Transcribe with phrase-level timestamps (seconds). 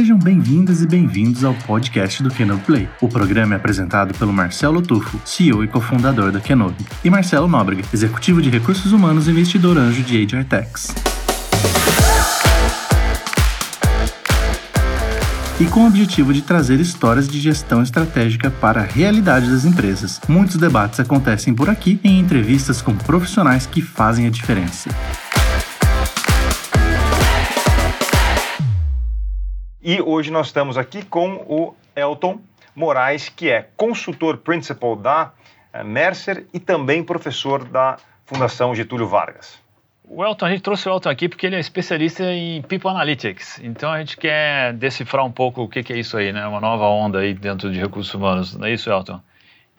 [0.00, 2.88] Sejam bem-vindas e bem-vindos ao podcast do Kenobi Play.
[3.02, 7.84] O programa é apresentado pelo Marcelo Tufo, CEO e cofundador da Kenobi, e Marcelo Nóbrega,
[7.92, 10.94] executivo de recursos humanos e investidor anjo de HR Techs.
[15.60, 20.18] e com o objetivo de trazer histórias de gestão estratégica para a realidade das empresas.
[20.26, 24.88] Muitos debates acontecem por aqui em entrevistas com profissionais que fazem a diferença.
[29.82, 32.38] E hoje nós estamos aqui com o Elton
[32.76, 35.32] Moraes, que é consultor principal da
[35.72, 39.58] eh, Mercer e também professor da Fundação Getúlio Vargas.
[40.04, 43.58] O Elton, a gente trouxe o Elton aqui porque ele é especialista em People Analytics.
[43.62, 46.46] Então a gente quer decifrar um pouco o que, que é isso aí, né?
[46.46, 48.54] Uma nova onda aí dentro de recursos humanos.
[48.54, 49.18] Não é isso, Elton?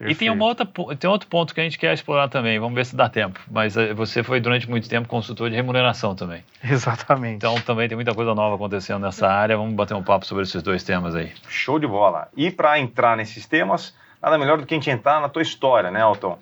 [0.01, 0.17] Perfeito.
[0.17, 2.87] E tem, uma outra, tem outro ponto que a gente quer explorar também, vamos ver
[2.87, 3.39] se dá tempo.
[3.51, 6.43] Mas eh, você foi durante muito tempo consultor de remuneração também.
[6.63, 7.35] Exatamente.
[7.35, 9.55] Então também tem muita coisa nova acontecendo nessa área.
[9.55, 11.31] Vamos bater um papo sobre esses dois temas aí.
[11.47, 12.29] Show de bola.
[12.35, 15.91] E para entrar nesses temas, nada melhor do que a gente entrar na tua história,
[15.91, 16.39] né, Elton?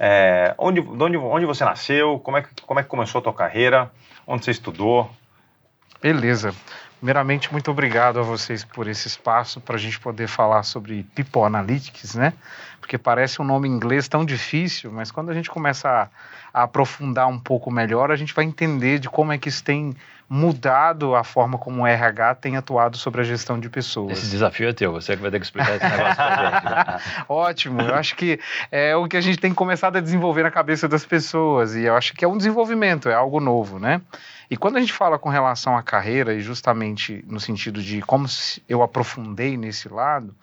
[0.00, 2.18] É, onde, onde, onde você nasceu?
[2.18, 3.88] Como é, que, como é que começou a tua carreira?
[4.26, 5.08] Onde você estudou?
[6.02, 6.52] Beleza.
[6.98, 11.42] Primeiramente, muito obrigado a vocês por esse espaço para a gente poder falar sobre People
[11.42, 12.32] Analytics, né?
[12.80, 16.08] Porque parece um nome inglês tão difícil, mas quando a gente começa a,
[16.52, 19.94] a aprofundar um pouco melhor, a gente vai entender de como é que isso tem
[20.28, 24.18] mudado a forma como o RH tem atuado sobre a gestão de pessoas.
[24.18, 27.24] Esse desafio é teu, você que vai ter que explicar esse negócio pra gente.
[27.28, 30.88] Ótimo, eu acho que é o que a gente tem começado a desenvolver na cabeça
[30.88, 34.00] das pessoas e eu acho que é um desenvolvimento, é algo novo, né?
[34.50, 38.26] E quando a gente fala com relação à carreira e justamente no sentido de como
[38.68, 40.34] eu aprofundei nesse lado,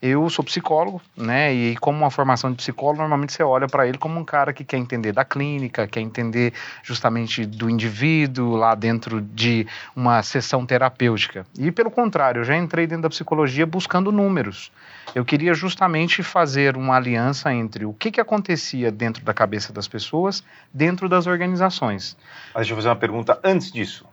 [0.00, 1.52] eu sou psicólogo, né?
[1.52, 4.64] E como uma formação de psicólogo, normalmente você olha para ele como um cara que
[4.64, 6.52] quer entender da clínica, quer entender
[6.82, 11.46] justamente do indivíduo lá dentro de uma sessão terapêutica.
[11.58, 14.70] E pelo contrário, eu já entrei dentro da psicologia buscando números.
[15.14, 19.88] Eu queria justamente fazer uma aliança entre o que, que acontecia dentro da cabeça das
[19.88, 22.16] pessoas, dentro das organizações.
[22.54, 24.04] Mas deixa eu fazer uma pergunta antes disso.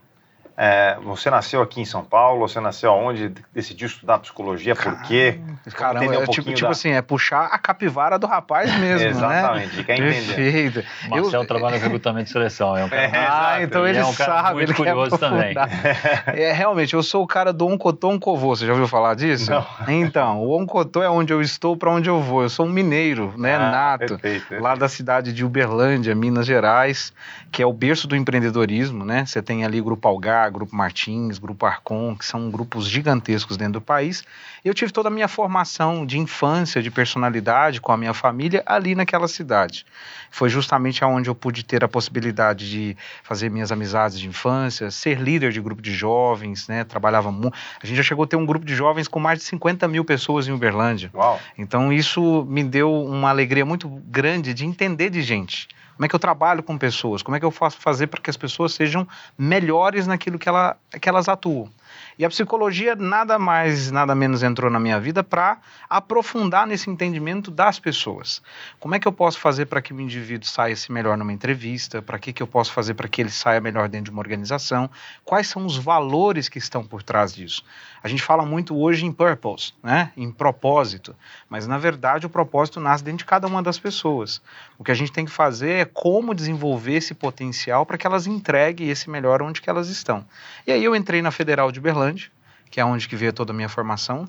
[0.56, 2.46] É, você nasceu aqui em São Paulo?
[2.46, 3.32] Você nasceu aonde?
[3.52, 4.76] Decidiu estudar psicologia?
[4.76, 5.40] Por quê?
[5.72, 6.70] Caramba, um é, tipo, tipo da...
[6.70, 9.84] assim, é puxar a capivara do rapaz mesmo, Exatamente, né?
[9.84, 10.34] quer entender.
[10.34, 10.84] Perfeito.
[11.08, 11.46] Marcelo eu...
[11.46, 13.04] trabalha no recrutamento de seleção, é um cara...
[13.14, 15.54] É, ah, então ele, é um sabe, muito ele curioso também.
[16.26, 19.50] é, realmente, eu sou o cara do Oncotô Oncovô, você já ouviu falar disso?
[19.50, 19.66] Não.
[19.88, 22.42] Então, o Oncotô é onde eu estou, para onde eu vou.
[22.42, 27.12] Eu sou um mineiro, né, ah, nato, perfeito, lá da cidade de Uberlândia, Minas Gerais,
[27.52, 29.24] que é o berço do empreendedorismo, né?
[29.26, 33.80] Você tem ali Grupo Algar, Grupo Martins, Grupo Arcon, que são grupos gigantescos dentro do
[33.80, 34.24] país.
[34.64, 38.94] Eu tive toda a minha formação de infância, de personalidade com a minha família ali
[38.94, 39.84] naquela cidade.
[40.30, 45.20] Foi justamente aonde eu pude ter a possibilidade de fazer minhas amizades de infância, ser
[45.20, 46.84] líder de grupo de jovens, né?
[46.84, 47.54] Trabalhava muito.
[47.82, 50.04] A gente já chegou a ter um grupo de jovens com mais de 50 mil
[50.04, 51.10] pessoas em Uberlândia.
[51.14, 51.40] Uau.
[51.56, 55.68] Então isso me deu uma alegria muito grande de entender de gente.
[55.96, 57.22] Como é que eu trabalho com pessoas?
[57.22, 59.06] Como é que eu faço fazer para que as pessoas sejam
[59.38, 61.70] melhores naquilo que, ela, que elas atuam?
[62.18, 65.58] E a psicologia nada mais, nada menos entrou na minha vida para
[65.90, 68.40] aprofundar nesse entendimento das pessoas.
[68.78, 72.00] Como é que eu posso fazer para que o indivíduo saia se melhor numa entrevista?
[72.00, 74.88] Para que, que eu posso fazer para que ele saia melhor dentro de uma organização?
[75.24, 77.64] Quais são os valores que estão por trás disso?
[78.02, 80.12] A gente fala muito hoje em purpose, né?
[80.16, 81.16] em propósito,
[81.48, 84.42] mas na verdade o propósito nasce dentro de cada uma das pessoas.
[84.78, 88.26] O que a gente tem que fazer é como desenvolver esse potencial para que elas
[88.26, 90.24] entreguem esse melhor onde que elas estão.
[90.66, 92.30] E aí eu entrei na Federal de Uberlândia,
[92.70, 94.28] que é onde que veio toda a minha formação.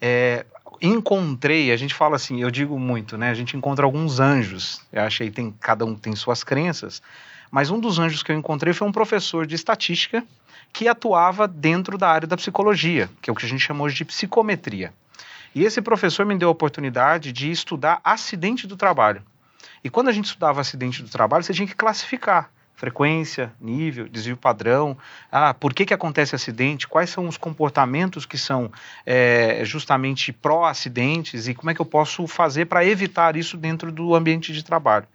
[0.00, 0.46] É,
[0.80, 3.30] encontrei, a gente fala assim, eu digo muito, né?
[3.30, 4.82] A gente encontra alguns anjos.
[4.92, 7.02] Eu achei que tem cada um tem suas crenças,
[7.50, 10.24] mas um dos anjos que eu encontrei foi um professor de estatística
[10.72, 14.04] que atuava dentro da área da psicologia, que é o que a gente chamou de
[14.04, 14.92] psicometria.
[15.52, 19.20] E esse professor me deu a oportunidade de estudar acidente do trabalho.
[19.82, 24.38] E quando a gente estudava acidente do trabalho, você tinha que classificar frequência, nível, desvio
[24.38, 24.96] padrão,
[25.30, 28.72] ah, por que, que acontece acidente, quais são os comportamentos que são
[29.04, 31.46] é, justamente pró-acidentes?
[31.46, 35.06] E como é que eu posso fazer para evitar isso dentro do ambiente de trabalho.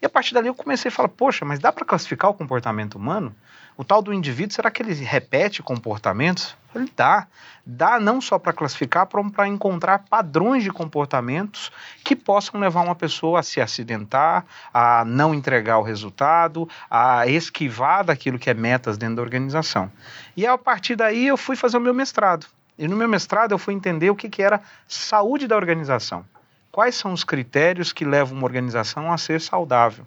[0.00, 2.94] E a partir dali eu comecei a falar, poxa, mas dá para classificar o comportamento
[2.94, 3.34] humano?
[3.76, 6.56] O tal do indivíduo, será que ele repete comportamentos?
[6.74, 7.26] Ele dá.
[7.64, 11.70] Dá não só para classificar, para encontrar padrões de comportamentos
[12.04, 18.04] que possam levar uma pessoa a se acidentar, a não entregar o resultado, a esquivar
[18.04, 19.90] daquilo que é metas dentro da organização.
[20.36, 22.46] E a partir daí eu fui fazer o meu mestrado.
[22.76, 26.24] E no meu mestrado eu fui entender o que, que era saúde da organização.
[26.70, 30.06] Quais são os critérios que levam uma organização a ser saudável?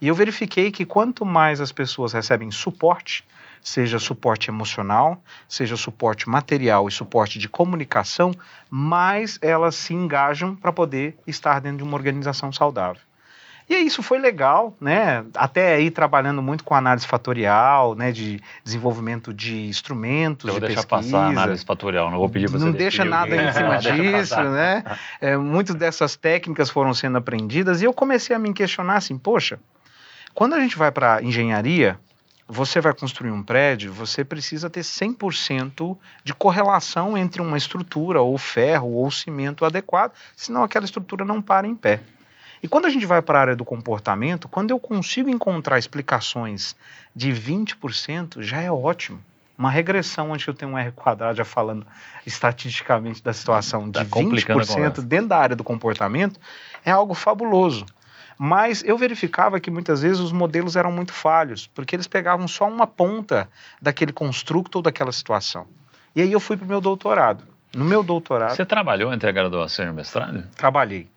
[0.00, 3.24] E eu verifiquei que quanto mais as pessoas recebem suporte,
[3.60, 8.32] seja suporte emocional, seja suporte material e suporte de comunicação,
[8.70, 13.02] mais elas se engajam para poder estar dentro de uma organização saudável.
[13.68, 15.24] E isso foi legal, né?
[15.34, 18.10] Até aí trabalhando muito com análise fatorial, né?
[18.10, 21.12] De desenvolvimento de instrumentos, Eu vou de deixar pesquisa.
[21.12, 23.94] passar a análise fatorial, não vou pedir para você Não deixa nada em cima Deixa
[23.94, 24.84] disso, né?
[25.20, 29.60] É, muitas dessas técnicas foram sendo aprendidas e eu comecei a me questionar assim, poxa,
[30.32, 31.98] quando a gente vai para engenharia,
[32.48, 38.38] você vai construir um prédio, você precisa ter 100% de correlação entre uma estrutura, ou
[38.38, 42.00] ferro, ou cimento adequado, senão aquela estrutura não para em pé.
[42.62, 46.74] E quando a gente vai para a área do comportamento, quando eu consigo encontrar explicações
[47.14, 49.20] de 20%, já é ótimo.
[49.56, 51.84] Uma regressão onde eu tenho um R quadrado já falando
[52.24, 55.02] estatisticamente da situação de Tá a 20% conversa.
[55.02, 56.38] dentro da área do comportamento
[56.84, 57.84] é algo fabuloso.
[58.40, 62.68] Mas eu verificava que muitas vezes os modelos eram muito falhos, porque eles pegavam só
[62.68, 63.48] uma ponta
[63.82, 65.66] daquele construto ou daquela situação.
[66.14, 67.42] E aí eu fui para o meu doutorado.
[67.74, 70.44] No meu doutorado, Você trabalhou entre a graduação e o mestrado?
[70.56, 71.08] trabalhei.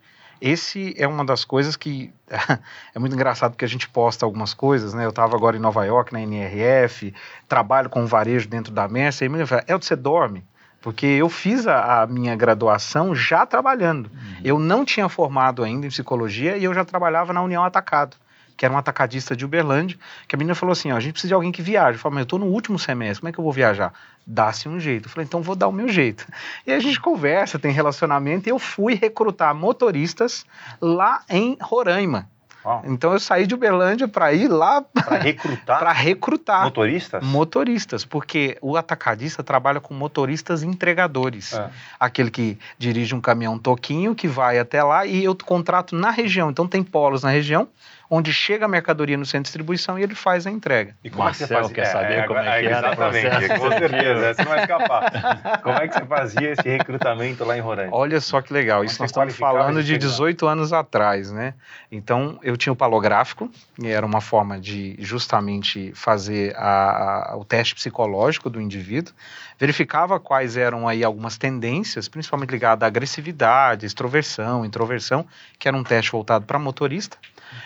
[0.42, 2.12] Esse é uma das coisas que
[2.96, 5.06] é muito engraçado porque a gente posta algumas coisas, né?
[5.06, 7.14] Eu estava agora em Nova York, na NRF,
[7.48, 10.44] trabalho com varejo dentro da Mercer, e me fala, Elton, você dorme?
[10.82, 14.10] Porque eu fiz a, a minha graduação já trabalhando.
[14.44, 18.18] Eu não tinha formado ainda em psicologia e eu já trabalhava na União Atacado,
[18.62, 19.98] que era um atacadista de Uberlândia,
[20.28, 21.96] que a menina falou assim, ó, a gente precisa de alguém que viaje.
[21.96, 23.92] Eu falei, mas eu estou no último semestre, como é que eu vou viajar?
[24.24, 25.08] Dá-se um jeito.
[25.08, 26.28] Eu falei, então vou dar o meu jeito.
[26.68, 30.46] E a gente conversa, tem relacionamento, e eu fui recrutar motoristas
[30.80, 32.30] lá em Roraima.
[32.64, 32.84] Uau.
[32.86, 37.26] Então eu saí de Uberlândia para ir lá Para recrutar para recrutar motoristas?
[37.26, 41.54] motoristas, porque o atacadista trabalha com motoristas entregadores.
[41.54, 41.68] É.
[42.00, 46.52] Aquele que dirige um caminhão toquinho que vai até lá e eu contrato na região.
[46.52, 47.68] Então tem polos na região
[48.14, 50.94] onde chega a mercadoria no centro de distribuição e ele faz a entrega.
[51.02, 51.74] E como é que você fazia?
[51.74, 55.60] quer saber como é que era o Exatamente, com certeza, você não vai escapar.
[55.64, 57.96] Como é que você fazia esse recrutamento lá em Roraima?
[57.96, 60.08] Olha só que legal, isso nós estamos falando de segmento?
[60.08, 61.54] 18 anos atrás, né?
[61.90, 63.50] Então eu tinha o palográfico,
[63.82, 69.14] e era uma forma de justamente fazer a- a- o teste psicológico do indivíduo,
[69.58, 75.26] verificava quais eram aí algumas tendências, principalmente ligadas à agressividade, extroversão, introversão,
[75.58, 77.16] que era um teste voltado para motorista.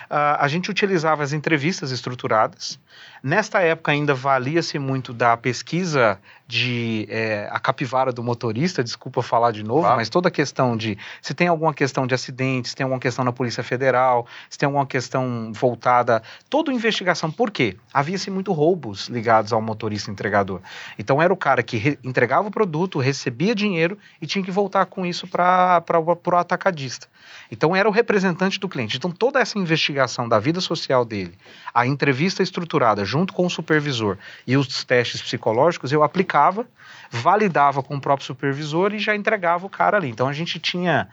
[0.10, 2.80] Ah, a gente utilizava as entrevistas estruturadas.
[3.23, 9.51] Nesta época ainda valia-se muito da pesquisa de eh, a capivara do motorista, desculpa falar
[9.51, 9.95] de novo, Claro.
[9.95, 13.25] mas toda a questão de se tem alguma questão de acidente, se tem alguma questão
[13.25, 17.31] na Polícia Federal, se tem alguma questão voltada, toda investigação.
[17.31, 17.77] Por quê?
[17.91, 20.62] Havia-se muito roubos ligados ao motorista entregador.
[21.00, 24.85] Então era o cara que re- entregava o produto, recebia dinheiro e tinha que voltar
[24.85, 27.07] com isso para o atacadista.
[27.51, 28.97] Então era o representante do cliente.
[28.97, 31.33] Então toda essa investigação da vida social dele,
[31.73, 36.68] a entrevista estruturada junto com o supervisor e os testes psicológicos, eu aplicava,
[37.10, 40.10] validava com o próprio supervisor e já entregava o cara ali.
[40.10, 41.07] Então a gente tinha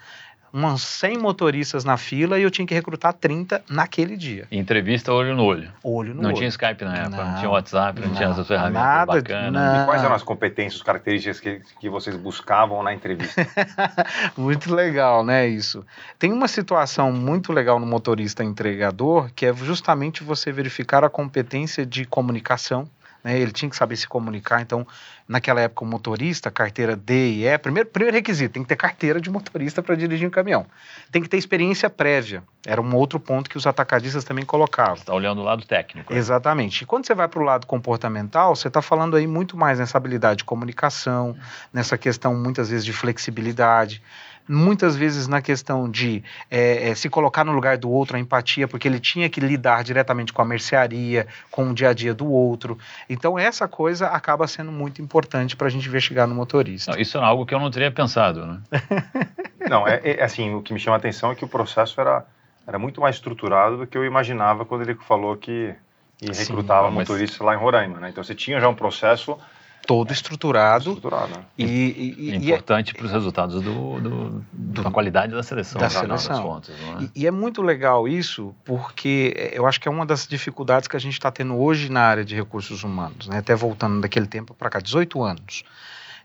[0.52, 4.46] umas 100 motoristas na fila e eu tinha que recrutar 30 naquele dia.
[4.52, 5.72] Entrevista olho no olho.
[5.82, 6.36] Olho no não olho.
[6.36, 9.52] tinha Skype na época, não, Não, tinha WhatsApp, não, tinha não, essas ferramentas nada bacanas.
[9.52, 9.82] não.
[9.82, 13.46] E quais eram as competências, características que, que vocês buscavam na entrevista?
[14.36, 15.84] Muito legal, né, isso.
[16.18, 21.86] Tem uma situação muito legal no motorista entregador, que é justamente você verificar a competência
[21.86, 22.86] de comunicação,
[23.22, 23.38] né?
[23.38, 24.86] Ele tinha que saber se comunicar, então,
[25.28, 29.20] naquela época o motorista, carteira D e E, primeiro, primeiro requisito, tem que ter carteira
[29.20, 30.66] de motorista para dirigir um caminhão.
[31.10, 32.42] Tem que ter experiência prévia.
[32.66, 34.96] Era um outro ponto que os atacadistas também colocavam.
[34.96, 36.12] Você está olhando o lado técnico.
[36.12, 36.18] né?
[36.18, 36.82] Exatamente.
[36.82, 39.96] E quando você vai para o lado comportamental, você está falando aí muito mais nessa
[39.98, 41.36] habilidade de comunicação,
[41.72, 44.02] nessa questão muitas vezes de flexibilidade,
[44.48, 48.66] muitas vezes na questão de eh, eh, se colocar no lugar do outro, a empatia,
[48.66, 52.26] porque ele tinha que lidar diretamente com a mercearia, com o dia a dia do
[52.30, 52.78] outro.
[53.08, 56.92] Então essa coisa acaba sendo muito importante para a gente investigar no motorista.
[56.92, 58.60] Não, isso é algo que eu não teria pensado, né?
[59.68, 62.26] Não, é, é, assim, o que me chama a atenção é que o processo era,
[62.66, 65.72] era muito mais estruturado do que eu imaginava quando ele falou que
[66.20, 68.10] e Sim, recrutava mas- motoristas lá em Roraima, né?
[68.10, 69.38] Então você tinha já um processo
[69.86, 71.44] Todo estruturado estruturado, né?
[71.58, 74.44] e, e- e- é- Importante para os resultados do, do-
[74.82, 75.80] da qualidade da seleção.
[75.80, 76.42] Da seleção.
[76.42, 77.02] contas, é?
[77.16, 80.86] E, e é muito legal isso, porque eh, eu acho que é uma das dificuldades
[80.86, 83.38] que a gente está tendo hoje na área de recursos humanos, né?
[83.38, 85.64] até voltando daquele tempo para cá, 18 anos.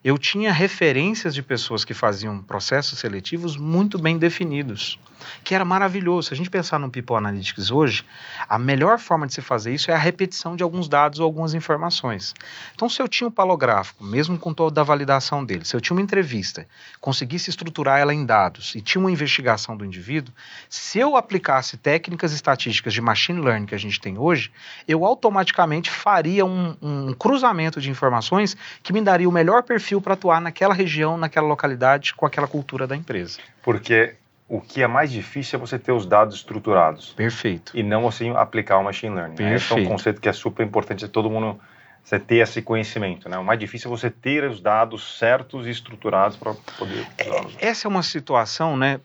[0.04, 5.00] eu tinha referências de pessoas que faziam processos seletivos muito bem definidos,
[5.43, 6.29] que era maravilhoso.
[6.29, 8.05] Se a gente pensar no People Analytics hoje,
[8.47, 11.53] a melhor forma de se fazer isso é a repetição de alguns dados ou algumas
[11.53, 12.33] informações.
[12.74, 15.95] Então, se eu tinha um palográfico, mesmo com toda a validação dele, se eu tinha
[15.95, 16.67] uma entrevista,
[17.00, 20.33] conseguisse estruturar ela em dados e tinha uma investigação do indivíduo,
[20.69, 24.51] se eu aplicasse técnicas estatísticas de machine learning que a gente tem hoje,
[24.88, 30.13] eu automaticamente faria um, um cruzamento de informações que me daria o melhor perfil para
[30.13, 33.39] atuar naquela região, naquela localidade, com aquela cultura da empresa.
[33.62, 34.15] Porque
[34.48, 37.13] o que é mais difícil é você ter os dados estruturados.
[37.13, 37.72] Perfeito.
[37.75, 39.36] E não você aplicar o machine learning.
[39.42, 39.56] Né?
[39.56, 41.60] Esse é um conceito que é super importante, é todo mundo
[42.04, 43.38] você ter esse conhecimento, né?
[43.38, 47.06] O mais difícil é você ter os dados certos e estruturados para poder.
[47.18, 49.01] É, essa é uma situação, né,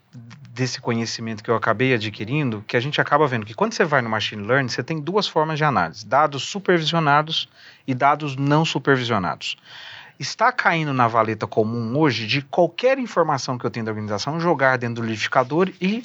[0.50, 4.02] desse conhecimento que eu acabei adquirindo, que a gente acaba vendo que quando você vai
[4.02, 7.48] no machine learning, você tem duas formas de análise: dados supervisionados
[7.88, 9.56] e dados não supervisionados
[10.22, 14.78] está caindo na valeta comum hoje de qualquer informação que eu tenho da organização jogar
[14.78, 16.04] dentro do liquidificador e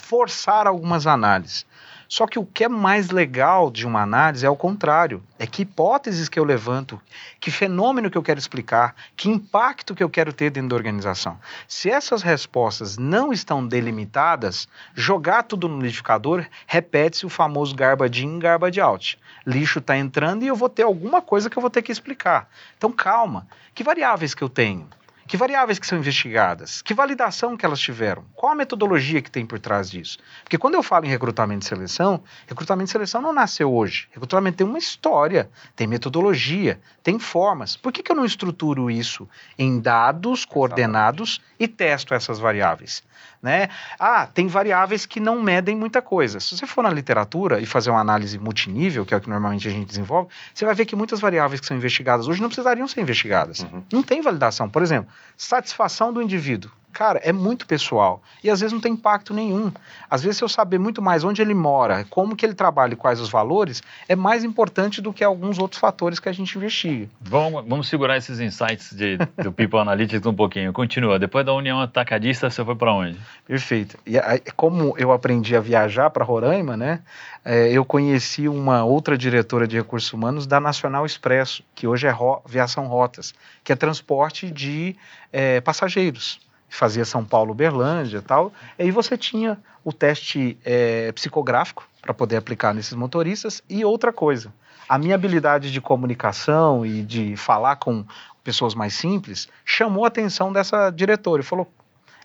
[0.00, 1.64] forçar algumas análises.
[2.12, 5.22] Só que o que é mais legal de uma análise é o contrário.
[5.38, 7.00] É que hipóteses que eu levanto,
[7.40, 11.38] que fenômeno que eu quero explicar, que impacto que eu quero ter dentro da organização.
[11.66, 18.38] Se essas respostas não estão delimitadas, jogar tudo no liquidificador, repete-se o famoso garbage in,
[18.38, 19.18] garbage out.
[19.46, 22.46] Lixo está entrando e eu vou ter alguma coisa que eu vou ter que explicar.
[22.76, 23.46] Então calma.
[23.74, 24.86] Que variáveis que eu tenho?
[25.26, 26.82] Que variáveis que são investigadas?
[26.82, 28.24] Que validação que elas tiveram?
[28.34, 30.18] Qual a metodologia que tem por trás disso?
[30.42, 34.08] Porque quando eu falo em recrutamento e seleção, recrutamento e seleção não nasceu hoje.
[34.12, 37.76] Recrutamento tem uma história, tem metodologia, tem formas.
[37.76, 43.02] Por que, que eu não estruturo isso em dados coordenados e testo essas variáveis?
[43.42, 43.68] Né?
[43.98, 46.38] Ah, tem variáveis que não medem muita coisa.
[46.38, 49.66] Se você for na literatura e fazer uma análise multinível, que é o que normalmente
[49.66, 52.86] a gente desenvolve, você vai ver que muitas variáveis que são investigadas hoje não precisariam
[52.86, 53.60] ser investigadas.
[53.60, 53.82] Uhum.
[53.92, 54.70] Não tem validação.
[54.70, 58.22] Por exemplo, satisfação do indivíduo cara, é muito pessoal.
[58.44, 59.72] E às vezes não tem impacto nenhum.
[60.08, 62.96] Às vezes, se eu saber muito mais onde ele mora, como que ele trabalha e
[62.96, 67.08] quais os valores, é mais importante do que alguns outros fatores que a gente investiga.
[67.20, 70.72] Vamos, vamos segurar esses insights de, do People Analytics um pouquinho.
[70.72, 71.18] Continua.
[71.18, 73.18] Depois da União Atacadista, você foi para onde?
[73.46, 73.98] Perfeito.
[74.06, 74.18] E
[74.54, 77.00] como eu aprendi a viajar para Roraima, né?
[77.44, 82.10] É, eu conheci uma outra diretora de recursos humanos da Nacional Expresso, que hoje é
[82.10, 83.34] Ro Viação Rotas,
[83.64, 84.94] que é transporte de
[85.32, 86.40] é, passageiros
[86.72, 88.50] fazia São Paulo, Berlândia e tal.
[88.78, 94.12] E aí você tinha o teste é, psicográfico para poder aplicar nesses motoristas e outra
[94.12, 94.52] coisa.
[94.88, 98.04] A minha habilidade de comunicação e de falar com
[98.42, 101.70] pessoas mais simples chamou a atenção dessa diretora e falou: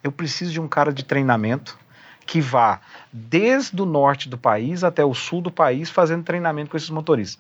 [0.02, 1.78] eu preciso de um cara de treinamento
[2.26, 2.80] que vá
[3.12, 7.40] desde o norte do país até o sul do país fazendo treinamento com esses motoristas.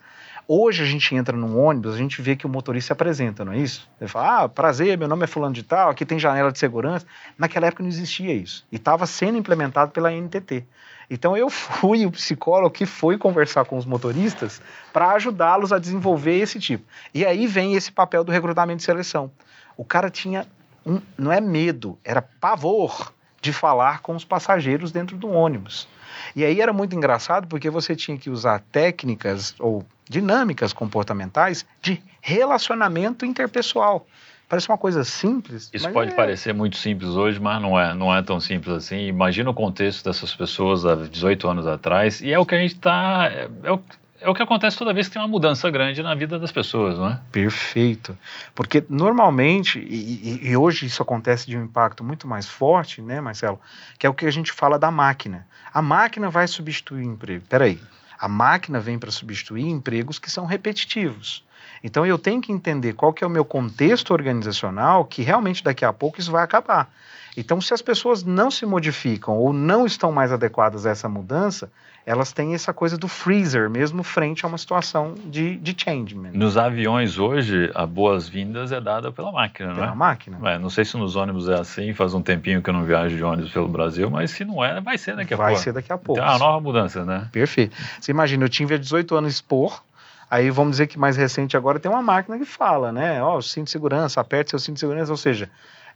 [0.49, 3.51] Hoje a gente entra num ônibus, a gente vê que o motorista se apresenta, não
[3.51, 3.89] é isso?
[3.99, 7.05] Ele fala, ah, prazer, meu nome é fulano de tal, aqui tem janela de segurança.
[7.37, 8.65] Naquela época não existia isso.
[8.71, 10.65] E estava sendo implementado pela NTT.
[11.09, 14.61] Então eu fui o psicólogo que foi conversar com os motoristas
[14.93, 16.85] para ajudá-los a desenvolver esse tipo.
[17.13, 19.29] E aí vem esse papel do recrutamento e seleção.
[19.75, 20.47] O cara tinha
[20.85, 23.11] um, não é medo, era pavor
[23.47, 25.87] de falar com os passageiros dentro do ônibus.
[26.35, 32.01] E aí era muito engraçado porque você tinha que usar técnicas ou dinâmicas comportamentais de
[32.21, 34.05] relacionamento interpessoal.
[34.49, 35.69] Parece uma coisa simples.
[35.73, 36.13] Isso pode é...
[36.13, 39.07] parecer muito simples hoje, mas não é, não é tão simples assim.
[39.07, 42.75] Imagina o contexto dessas pessoas há 18 anos atrás, e é o que a gente
[42.75, 43.29] está.
[43.31, 43.79] É, é, o,
[44.27, 46.97] é o que acontece toda vez que tem uma mudança grande na vida das pessoas,
[46.97, 47.19] não é?
[47.31, 48.17] Perfeito.
[48.53, 53.57] Porque normalmente, e, e, hoje isso acontece de um impacto muito mais forte, né, Marcelo?
[53.97, 55.47] Que é o que a gente fala da máquina.
[55.73, 57.45] A máquina vai substituir o emprego.
[57.47, 57.79] Peraí,
[58.19, 61.46] a máquina vem para substituir empregos que são repetitivos.
[61.87, 65.85] Então eu tenho que entender qual que é o meu contexto organizacional, que realmente daqui
[65.85, 66.91] a pouco isso vai acabar.
[67.37, 71.71] Então, se as pessoas não se modificam ou não estão mais adequadas a essa mudança,
[72.03, 76.31] elas têm essa coisa do freezer, mesmo frente a uma situação de, de changement.
[76.33, 79.95] Nos aviões hoje, a boas-vindas é dada pela máquina, pela não é?
[79.95, 80.39] máquina.
[80.49, 83.15] É, não sei se nos ônibus é assim, faz um tempinho que eu não viajo
[83.15, 85.57] de ônibus pelo Brasil, mas se não é, vai ser daqui a vai pouco.
[85.57, 86.19] Vai ser daqui a pouco.
[86.19, 87.29] Então, é uma nova mudança, né?
[87.31, 87.75] Perfeito.
[87.99, 89.83] Você imagina, eu tive 18 anos expor,
[90.29, 93.21] Aí vamos dizer que mais recente agora tem uma máquina que fala, né?
[93.23, 95.49] Ó, oh, cinto de segurança, aperte seu cinto de segurança, ou seja,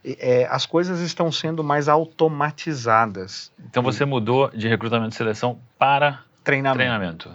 [0.04, 3.52] é, as coisas estão sendo mais automatizadas.
[3.68, 6.78] Então você mudou de recrutamento e seleção para treinamento.
[6.78, 7.30] treinamento.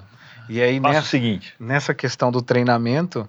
[0.49, 1.53] E aí nessa, seguinte.
[1.59, 3.27] nessa questão do treinamento,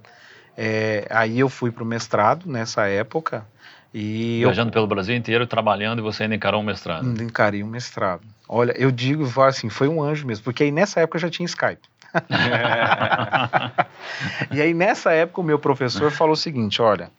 [0.57, 3.47] é, aí eu fui para o mestrado nessa época.
[3.93, 7.23] E Viajando eu, pelo Brasil inteiro, trabalhando, e você ainda encarou um mestrado.
[7.23, 8.23] Encarei um mestrado.
[8.49, 11.89] Olha, eu digo assim, foi um anjo mesmo, porque aí nessa época já tinha Skype.
[14.51, 17.11] e aí nessa época o meu professor falou o seguinte, olha,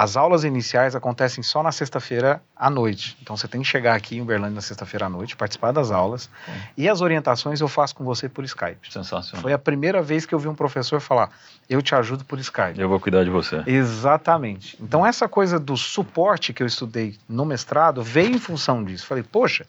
[0.00, 3.18] As aulas iniciais acontecem só na sexta-feira à noite.
[3.20, 6.30] Então você tem que chegar aqui em Uberlândia na sexta-feira à noite, participar das aulas.
[6.74, 8.90] E as orientações eu faço com você por Skype.
[8.90, 9.42] Sensacional.
[9.42, 11.28] Foi a primeira vez que eu vi um professor falar:
[11.68, 12.80] eu te ajudo por Skype.
[12.80, 13.62] Eu vou cuidar de você.
[13.66, 14.74] Exatamente.
[14.80, 19.06] Então, essa coisa do suporte que eu estudei no mestrado veio em função disso.
[19.06, 19.66] Falei, poxa,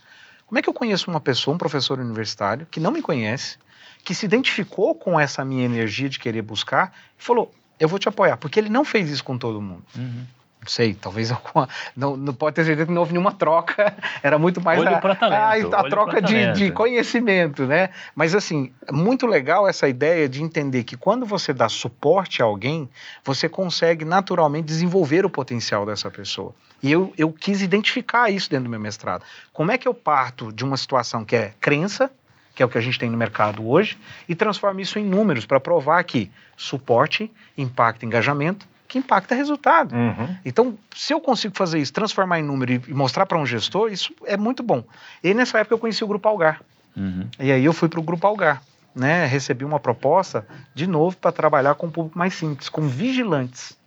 [0.48, 3.58] como é que eu conheço uma pessoa, um professor universitário, que não me conhece,
[4.04, 8.08] que se identificou com essa minha energia de querer buscar e falou: eu vou te
[8.08, 9.84] apoiar, porque ele não fez isso com todo mundo.
[9.96, 10.26] Uhum.
[10.62, 11.68] Não sei, talvez alguma.
[11.98, 13.96] Não, não pode ter certeza que não houve nenhuma troca.
[14.22, 17.90] Era muito mais Olho a, talento, a, a troca de, de conhecimento, né?
[18.14, 22.88] Mas assim, muito legal essa ideia de entender que quando você dá suporte a alguém,
[23.24, 26.54] você consegue naturalmente desenvolver o potencial dessa pessoa.
[26.84, 29.24] E eu, eu quis identificar isso dentro do meu mestrado.
[29.52, 32.12] Como é que eu parto de uma situação que é crença,
[32.54, 35.46] que é o que a gente tem no mercado hoje, e transformo isso em números
[35.46, 39.96] para provar que suporte impacta engajamento, que impacta resultado.
[39.96, 40.36] Uhum.
[40.44, 43.90] Então, se eu consigo fazer isso, transformar em número e e mostrar para um gestor,
[43.92, 44.84] isso é muito bom.
[45.24, 46.62] E nessa época eu conheci o Grupo Algar.
[46.96, 47.26] Uhum.
[47.40, 48.62] E aí eu fui para o Grupo Algar.
[48.94, 49.26] Né?
[49.26, 53.78] Recebi uma proposta, de novo, para trabalhar com um público mais simples, com vigilantes.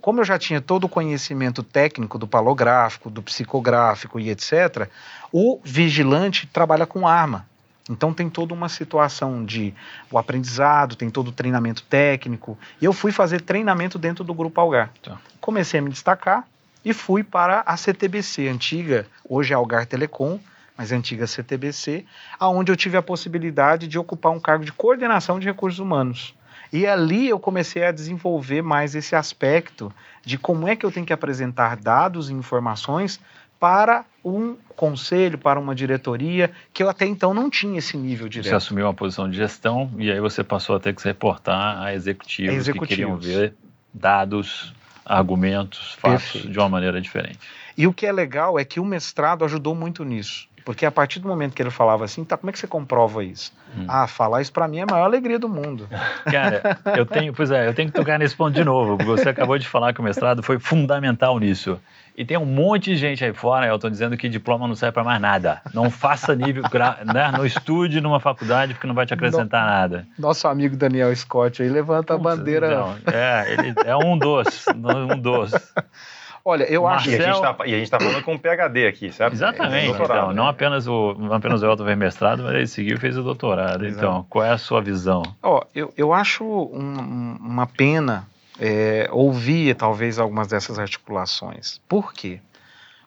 [0.00, 4.88] Como eu já tinha todo o conhecimento técnico do palográfico, do psicográfico e etc.,
[5.30, 7.46] o vigilante trabalha com arma.
[7.88, 9.72] Então tem toda uma situação de
[10.10, 12.58] o aprendizado, tem todo o treinamento técnico.
[12.80, 14.90] E eu fui fazer treinamento dentro do Grupo Algar.
[15.02, 15.18] Tá.
[15.40, 16.44] Comecei a me destacar
[16.84, 20.38] e fui para a CTBC, antiga, hoje é Algar Telecom,
[20.76, 22.04] mas antiga CTBC,
[22.38, 26.34] aonde eu tive a possibilidade de ocupar um cargo de coordenação de recursos humanos.
[26.72, 29.92] E ali eu comecei a desenvolver mais esse aspecto
[30.24, 33.20] de como é que eu tenho que apresentar dados e informações
[33.58, 38.40] para um conselho, para uma diretoria, que eu até então não tinha esse nível Você
[38.40, 38.56] direto.
[38.56, 41.94] assumiu uma posição de gestão e aí você passou a ter que se reportar a
[41.94, 42.88] executivos, que Executivos.
[42.88, 43.54] queriam ver
[43.94, 46.50] dados, argumentos, fatos Perfeito.
[46.50, 47.38] de uma maneira diferente.
[47.78, 50.48] E o que é legal é que o mestrado ajudou muito nisso.
[50.64, 53.22] Porque a partir do momento que ele falava assim, tá, como é que você comprova
[53.22, 53.52] isso?
[53.78, 53.84] Hum.
[53.86, 55.88] Ah, falar isso para mim é a maior alegria do mundo.
[56.28, 59.28] Cara, eu tenho, pois é, eu tenho que tocar nesse ponto de novo, porque você
[59.28, 61.80] acabou de falar que o mestrado foi fundamental nisso.
[62.16, 65.04] E tem um monte de gente aí fora, Elton, dizendo que diploma não serve para
[65.04, 65.60] mais nada.
[65.74, 67.30] Não faça nível, gra- né?
[67.30, 70.06] não estude numa faculdade porque não vai te acrescentar nada.
[70.18, 72.66] Nosso amigo Daniel Scott aí levanta a Putz, bandeira.
[72.68, 75.52] então, é, ele é um dos, um dos.
[76.48, 78.38] Olha, eu acho E a, gente Marcel- tá, e a gente tá falando com um
[78.38, 79.32] PhD aqui, certo?
[79.32, 79.88] Exatamente.
[79.88, 80.34] Doutorado, Então, né?
[80.34, 83.84] não apenas o, não apenas o Elton mestrado, mas ele seguiu e fez o doutorado.
[83.84, 83.98] Exato.
[84.06, 85.22] Então, qual é a sua visão?
[85.42, 88.24] Ó, eu, eu acho um- uma pena
[88.58, 91.80] é, ouvir talvez algumas dessas articulações.
[91.88, 92.40] Por quê?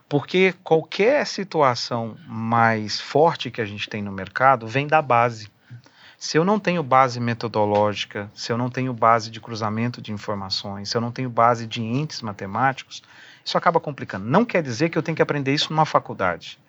[0.07, 5.49] Porque qualquer situação mais forte que a gente tem no mercado vem da base.
[6.17, 10.89] Se eu não tenho base metodológica, se eu não tenho base de cruzamento de informações,
[10.89, 13.01] se eu não tenho base de entes matemáticos,
[13.45, 14.25] isso acaba complicando.
[14.25, 16.59] Não quer dizer que eu tenho que aprender isso numa faculdade,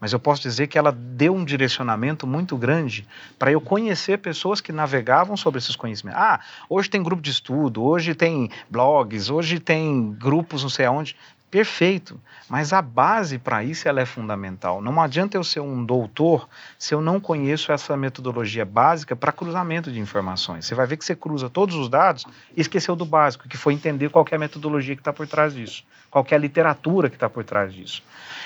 [0.00, 3.06] mas eu posso dizer que ela deu um direcionamento muito grande
[3.38, 6.20] para eu conhecer pessoas que navegavam sobre esses conhecimentos.
[6.20, 11.14] Ah, hoje tem grupo de estudo, hoje tem blogs, hoje tem grupos não sei aonde.
[11.50, 14.80] Perfeito, mas a base para isso ela é fundamental.
[14.80, 19.90] Não adianta eu ser um doutor se eu não conheço essa metodologia básica para cruzamento
[19.90, 20.64] de informações.
[20.64, 22.24] Você vai ver que você cruza todos os dados
[22.56, 25.52] e esqueceu do básico, que foi entender qual é a metodologia que está por trás
[25.52, 28.00] disso, qual é a literatura que está por trás disso.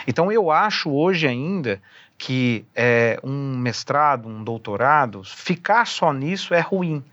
[0.06, 1.82] Então eu acho hoje ainda
[2.16, 7.04] que é, um mestrado, um doutorado, ficar só nisso é ruim,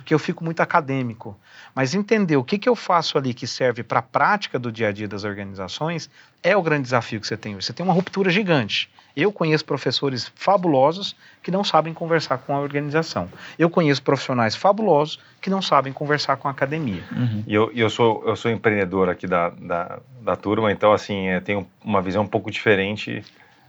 [0.00, 1.38] porque eu fico muito acadêmico.
[1.74, 4.88] Mas entender o que, que eu faço ali que serve para a prática do dia
[4.88, 6.08] a dia das organizações
[6.42, 7.54] é o grande desafio que você tem.
[7.54, 8.90] Você tem uma ruptura gigante.
[9.14, 13.28] Eu conheço professores fabulosos que não sabem conversar com a organização.
[13.58, 17.02] Eu conheço profissionais fabulosos que não sabem conversar com a academia.
[17.46, 21.42] E eu, eu, sou, eu sou empreendedor aqui da, da, da turma, então, assim, eu
[21.42, 23.22] tenho uma visão um pouco diferente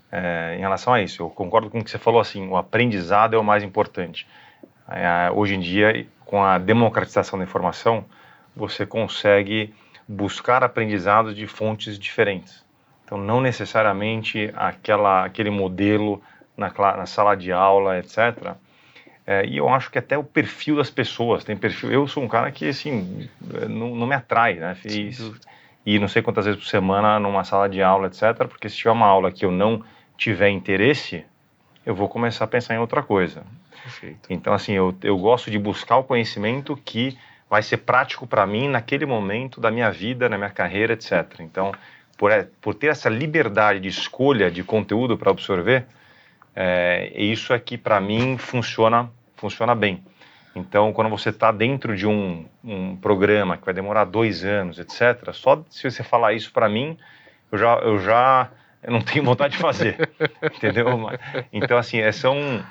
[0.09, 1.23] é, em relação a isso.
[1.23, 4.25] Eu concordo com o que você falou, assim, o aprendizado é o mais importante.
[4.93, 8.05] É, hoje em dia, com a democratização da informação,
[8.55, 9.73] você consegue
[10.07, 12.63] buscar aprendizado de fontes diferentes.
[13.05, 16.21] Então, não necessariamente aquela, aquele modelo
[16.55, 18.55] na, na sala de aula, etc.,
[19.25, 21.91] é, e eu acho que até o perfil das pessoas tem perfil.
[21.91, 23.29] Eu sou um cara que assim
[23.69, 24.73] não, não me atrai, né?
[24.73, 25.31] Fiz
[25.85, 28.47] e não sei quantas vezes por semana numa sala de aula, etc.
[28.47, 29.83] Porque se tiver uma aula que eu não
[30.17, 31.25] tiver interesse,
[31.85, 33.43] eu vou começar a pensar em outra coisa.
[33.83, 34.27] Perfeito.
[34.29, 37.17] Então assim eu, eu gosto de buscar o conhecimento que
[37.49, 41.39] vai ser prático para mim naquele momento da minha vida, na minha carreira, etc.
[41.39, 41.71] Então
[42.17, 45.85] por, é- por ter essa liberdade de escolha de conteúdo para absorver,
[46.55, 50.03] é, isso é que para mim funciona funciona bem.
[50.55, 55.33] Então, quando você está dentro de um, um, programa que vai demorar dois anos, etc.,
[55.33, 56.97] só se você falar isso para mim,
[57.51, 58.51] eu já, eu já
[58.83, 60.09] eu não tenho vontade de fazer,
[60.55, 60.87] entendeu?
[61.53, 62.63] Então, assim, é, são,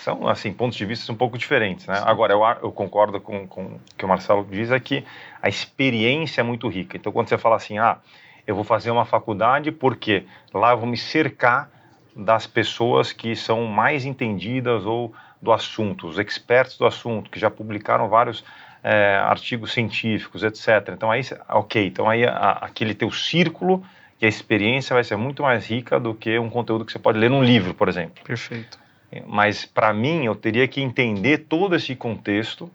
[0.00, 2.00] são assim, pontos de vista um pouco diferentes, né?
[2.04, 5.04] Agora, eu, eu concordo com, com o que o Marcelo diz, é que
[5.40, 6.96] a experiência é muito rica.
[6.96, 7.98] Então, quando você fala assim, ah,
[8.46, 11.70] eu vou fazer uma faculdade porque lá eu vou me cercar
[12.14, 17.50] das pessoas que são mais entendidas ou do assunto, os expertos do assunto, que já
[17.50, 18.44] publicaram vários
[18.82, 20.90] é, artigos científicos, etc.
[20.92, 23.84] Então aí, ok, então aí a, aquele teu círculo
[24.20, 27.18] e a experiência vai ser muito mais rica do que um conteúdo que você pode
[27.18, 28.22] ler num livro, por exemplo.
[28.24, 28.81] Perfeito.
[29.26, 32.70] Mas para mim eu teria que entender todo esse contexto,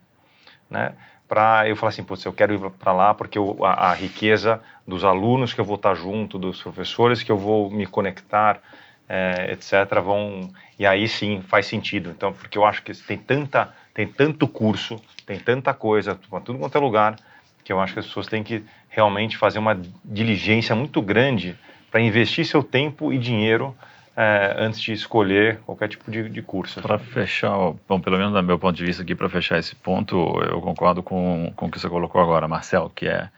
[0.69, 0.93] né?
[1.27, 4.61] Para eu falar assim, putz, eu quero ir para lá porque eu, a, a, riqueza
[4.87, 8.61] dos alunos que eu vou estar junto, dos professores que eu vou me conectar,
[9.09, 9.99] é, etc.
[10.01, 12.11] Vão e aí sim faz sentido.
[12.11, 16.77] Então, porque eu acho que tem tanta, tem tanto curso, tem tanta coisa, tudo quanto
[16.77, 17.17] é lugar,
[17.63, 21.57] que eu acho que as pessoas têm que realmente fazer uma diligência muito grande
[21.91, 23.75] para investir seu tempo e dinheiro
[24.17, 26.81] é, antes de escolher qualquer tipo de, de curso.
[26.81, 27.55] Para fechar,
[27.87, 31.03] bom, pelo menos do meu ponto de vista aqui, para fechar esse ponto, eu concordo
[31.03, 33.29] com, com o que você colocou agora, Marcel, que é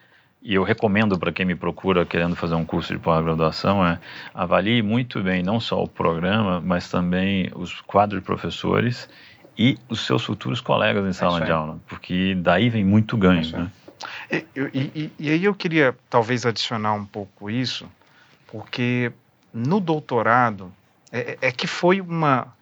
[0.41, 3.99] e eu recomendo para quem me procura querendo fazer um curso de pós-graduação é
[4.33, 9.09] avalie muito bem não só o programa, mas também os quadros de professores
[9.57, 13.53] e os seus futuros colegas em sala é de aula, porque daí vem muito ganho,
[13.53, 13.71] é né?
[14.31, 17.85] E, e, e, aí eu queria talvez adicionar um pouco isso,
[18.49, 19.11] porque
[19.53, 20.71] no doutorado
[21.11, 22.53] é, é que foi uma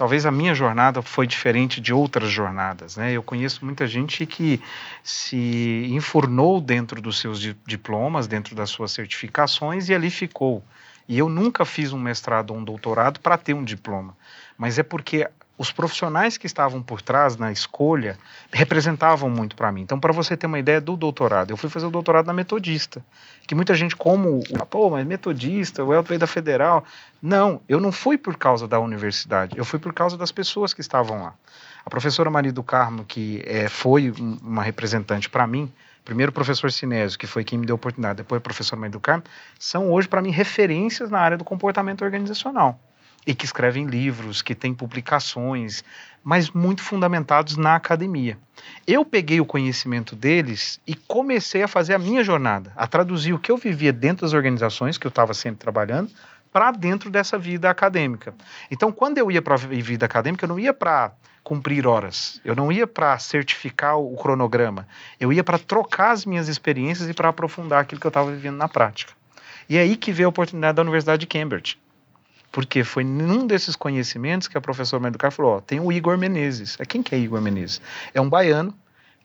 [0.00, 3.12] talvez a minha jornada foi diferente de outras jornadas, né?
[3.12, 4.58] Eu conheço muita gente que
[5.04, 10.64] se enfurnou dentro dos seus diplomas, dentro das suas certificações e ali ficou.
[11.06, 14.16] E eu nunca fiz um mestrado ou um doutorado para ter um diploma,
[14.56, 15.28] mas é porque
[15.60, 18.16] os profissionais que estavam por trás na escolha
[18.50, 19.82] representavam muito para mim.
[19.82, 23.04] Então, para você ter uma ideia do doutorado, eu fui fazer o doutorado na Metodista,
[23.46, 26.82] que muita gente como, pô, mas Metodista, o Elton da Federal.
[27.20, 30.80] Não, eu não fui por causa da universidade, eu fui por causa das pessoas que
[30.80, 31.34] estavam lá.
[31.84, 35.70] A professora Maria do Carmo, que é, foi uma representante para mim,
[36.06, 38.92] primeiro o professor Sinésio, que foi quem me deu a oportunidade, depois o professor Maria
[38.92, 39.24] do Carmo,
[39.58, 42.80] são hoje para mim referências na área do comportamento organizacional
[43.30, 45.84] e que escrevem livros, que têm publicações,
[46.22, 48.36] mas muito fundamentados na academia.
[48.84, 53.38] Eu peguei o conhecimento deles e comecei a fazer a minha jornada, a traduzir o
[53.38, 56.10] que eu vivia dentro das organizações que eu estava sempre trabalhando
[56.52, 58.34] para dentro dessa vida acadêmica.
[58.68, 61.12] Então, quando eu ia para a vida acadêmica, eu não ia para
[61.44, 64.88] cumprir horas, eu não ia para certificar o cronograma,
[65.20, 68.56] eu ia para trocar as minhas experiências e para aprofundar aquilo que eu estava vivendo
[68.56, 69.12] na prática.
[69.68, 71.78] E é aí que veio a oportunidade da Universidade de Cambridge.
[72.52, 76.76] Porque foi num desses conhecimentos que a professora Meducar falou: ó, tem o Igor Menezes.
[76.80, 77.80] É quem que é Igor Menezes?
[78.12, 78.74] É um baiano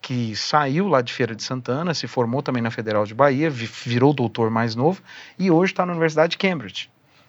[0.00, 4.12] que saiu lá de Feira de Santana, se formou também na Federal de Bahia, virou
[4.12, 5.02] doutor mais novo
[5.38, 6.88] e hoje está na Universidade de Cambridge.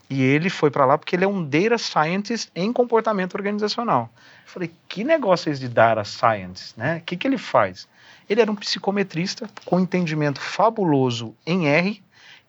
[0.10, 4.10] E ele foi para lá porque ele é um data scientist em comportamento organizacional.
[4.46, 6.98] Eu falei, que negócio é esse de data science, né?
[6.98, 7.88] O que, que ele faz?
[8.30, 12.02] Ele era um psicometrista com entendimento fabuloso em R,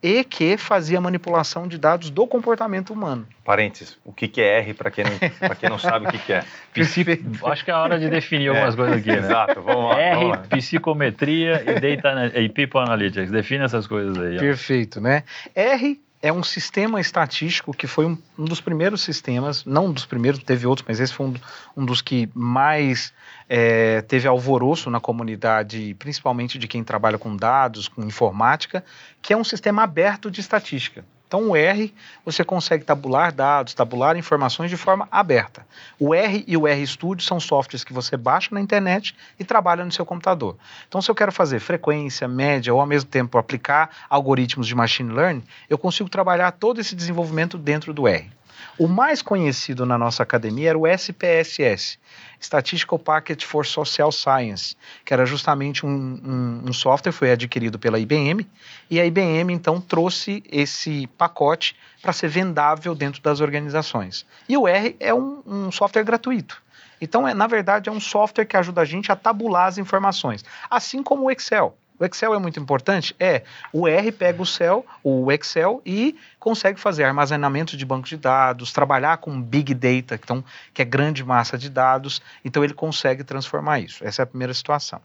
[0.03, 3.27] e que fazia manipulação de dados do comportamento humano.
[3.45, 6.33] Parênteses, o que, que é R para quem, não, quem não sabe o que, que
[6.33, 6.45] é?
[7.45, 9.19] Acho que é a hora de definir algumas é, coisas aqui, né?
[9.19, 10.01] Exato, vamos lá.
[10.01, 10.45] R, vamos lá.
[10.49, 13.31] psicometria e, data, e People Analytics.
[13.31, 14.37] Define essas coisas aí.
[14.37, 14.41] Ó.
[14.41, 15.25] Perfeito, né?
[15.55, 20.05] R é um sistema estatístico que foi um, um, dos primeiros sistemas, não um dos
[20.05, 21.35] primeiros, teve outros, mas esse foi um,
[21.77, 23.13] um dos que mais
[23.49, 28.85] é, teve alvoroço na comunidade, principalmente de quem trabalha com dados, com informática,
[29.23, 31.05] que é um sistema aberto de estatística.
[31.29, 35.67] Então, o R, você consegue tabular dados, tabular informações de forma aberta.
[36.01, 39.93] O R e o RStudio são softwares que você baixa na internet e trabalha no
[39.93, 40.57] seu computador.
[40.89, 45.13] Então, se eu quero fazer frequência, média ou ao mesmo tempo aplicar algoritmos de machine
[45.13, 48.38] learning, eu consigo trabalhar todo esse desenvolvimento dentro do R.
[48.79, 51.99] O mais conhecido na nossa academia era o SPSS,
[52.41, 57.99] Statistical Package for Social Science, que era justamente um, um, um software, foi adquirido pela
[57.99, 58.47] IBM,
[58.89, 64.25] e a IBM então trouxe esse pacote para ser vendável dentro das organizações.
[64.49, 66.63] E o R é um, um software gratuito.
[67.01, 70.45] Então, é, na verdade, é um software que ajuda a gente a tabular as informações,
[70.71, 71.77] assim como o Excel.
[71.99, 73.15] O Excel é muito importante?
[73.19, 73.43] É.
[73.73, 78.73] O R pega o Excel, o Excel e consegue fazer armazenamento de banco de dados,
[78.73, 83.81] trabalhar com Big Data, então, que é grande massa de dados, então ele consegue transformar
[83.81, 84.05] isso.
[84.05, 85.01] Essa é a primeira situação.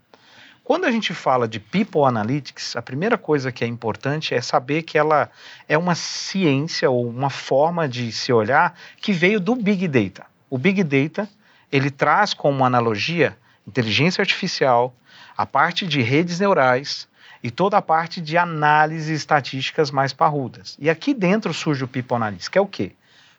[0.64, 4.84] Quando a gente fala de People Analytics, a primeira coisa que é importante é saber
[4.84, 5.30] que ela
[5.68, 10.26] é uma ciência ou uma forma de se olhar que veio do Big Data.
[10.50, 11.28] O Big Data,
[11.70, 13.36] ele traz como analogia
[13.68, 14.96] inteligência artificial,
[15.38, 17.08] a parte de redes neurais
[17.44, 20.78] e toda a parte de análise estatísticas mais parrudas.
[20.80, 22.18] E aqui dentro surge o People
[22.50, 22.94] que é o quê?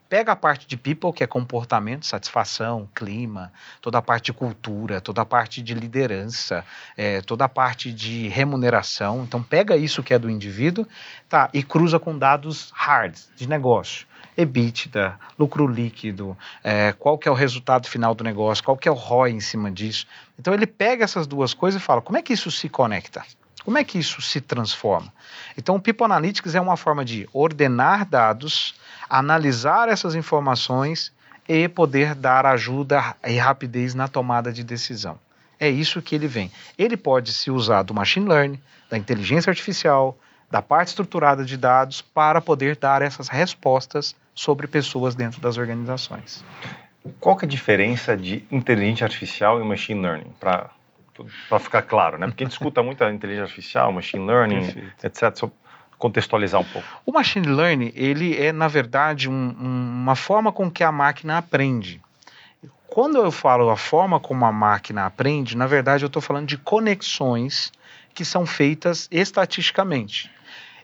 [0.06, 5.00] Pega a parte de people, que é comportamento, satisfação, clima, toda a parte de cultura,
[5.00, 6.64] toda a parte de liderança,
[6.96, 9.24] é, toda a parte de remuneração.
[9.24, 10.86] Então, pega isso que é do indivíduo
[11.28, 14.06] tá, e cruza com dados hard, de negócio.
[14.36, 18.90] EBITDA, lucro líquido, é, qual que é o resultado final do negócio, qual que é
[18.92, 20.06] o ROI em cima disso.
[20.38, 23.24] Então, ele pega essas duas coisas e fala, como é que isso se conecta?
[23.64, 25.12] Como é que isso se transforma?
[25.56, 28.74] Então, o People Analytics é uma forma de ordenar dados,
[29.08, 31.12] analisar essas informações
[31.48, 35.18] e poder dar ajuda e rapidez na tomada de decisão.
[35.58, 36.50] É isso que ele vem.
[36.76, 40.18] Ele pode se usar do machine learning, da inteligência artificial,
[40.50, 46.44] da parte estruturada de dados para poder dar essas respostas sobre pessoas dentro das organizações.
[47.20, 50.32] Qual que é a diferença de inteligência artificial e machine learning?
[50.40, 50.70] Para
[51.48, 52.26] para ficar claro, né?
[52.26, 55.06] Porque a gente escuta muito a inteligência artificial, machine learning, Perfeito.
[55.06, 55.36] etc.
[55.36, 55.50] Só
[55.96, 56.86] contextualizar um pouco.
[57.06, 61.38] O machine learning, ele é, na verdade, um, um, uma forma com que a máquina
[61.38, 62.00] aprende.
[62.86, 66.58] Quando eu falo a forma como a máquina aprende, na verdade eu estou falando de
[66.58, 67.72] conexões
[68.12, 70.30] que são feitas estatisticamente.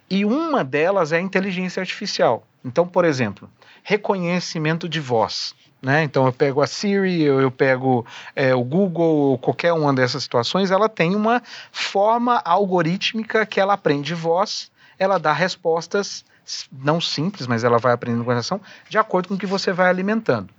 [0.08, 2.44] E uma delas é a inteligência artificial.
[2.64, 3.48] Então, por exemplo,
[3.82, 5.54] reconhecimento de voz.
[5.82, 6.02] Né?
[6.02, 8.04] Então eu pego a Siri, eu, eu pego
[8.36, 11.42] é, o Google, qualquer uma dessas situações, ela tem uma
[11.72, 16.22] forma algorítmica que ela aprende voz, ela dá respostas
[16.70, 19.88] não simples, mas ela vai aprendendo com relação de acordo com o que você vai
[19.88, 20.52] alimentando.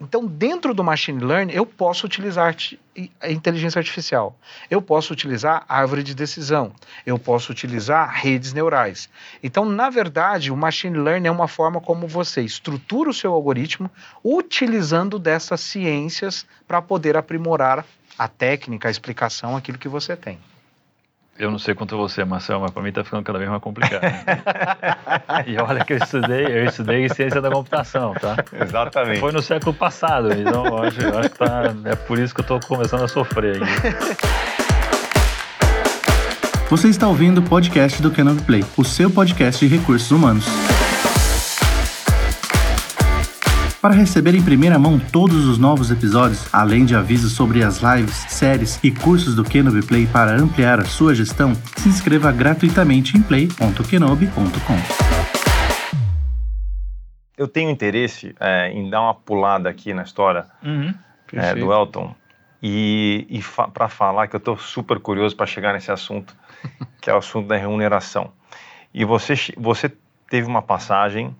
[0.00, 2.56] Então, dentro do machine learning, eu posso utilizar
[3.20, 4.34] a inteligência artificial,
[4.70, 6.72] eu posso utilizar árvore de decisão,
[7.04, 9.10] eu posso utilizar redes neurais.
[9.42, 13.90] Então, na verdade, o machine learning é uma forma como você estrutura o seu algoritmo
[14.24, 17.84] utilizando dessas ciências para poder aprimorar
[18.18, 20.38] a técnica, a explicação, aquilo que você tem.
[21.40, 24.02] Eu não sei quanto você, Marcelo, mas para mim está ficando cada vez mais complicado.
[25.48, 28.36] e olha que eu estudei, eu estudei ciência da computação, tá?
[28.52, 29.20] Exatamente.
[29.20, 32.42] Foi no século passado, então eu acho, eu acho que tá, é por isso que
[32.42, 33.72] eu estou começando a sofrer aqui.
[36.68, 40.44] Você está ouvindo o podcast do Canon Play, o seu podcast de recursos humanos.
[43.80, 48.14] Para receber em primeira mão todos os novos episódios, além de avisos sobre as lives,
[48.28, 53.22] séries e cursos do Kenobi Play para ampliar a sua gestão, se inscreva gratuitamente em
[53.22, 54.76] play.kenobi.com.
[57.38, 60.92] Eu tenho interesse é, em dar uma pulada aqui na história uhum,
[61.32, 62.14] é, do Elton
[62.62, 66.36] e, e fa para falar que eu estou super curioso para chegar nesse assunto,
[67.00, 68.30] que é o assunto da remuneração.
[68.92, 69.90] E você, você
[70.28, 71.34] teve uma passagem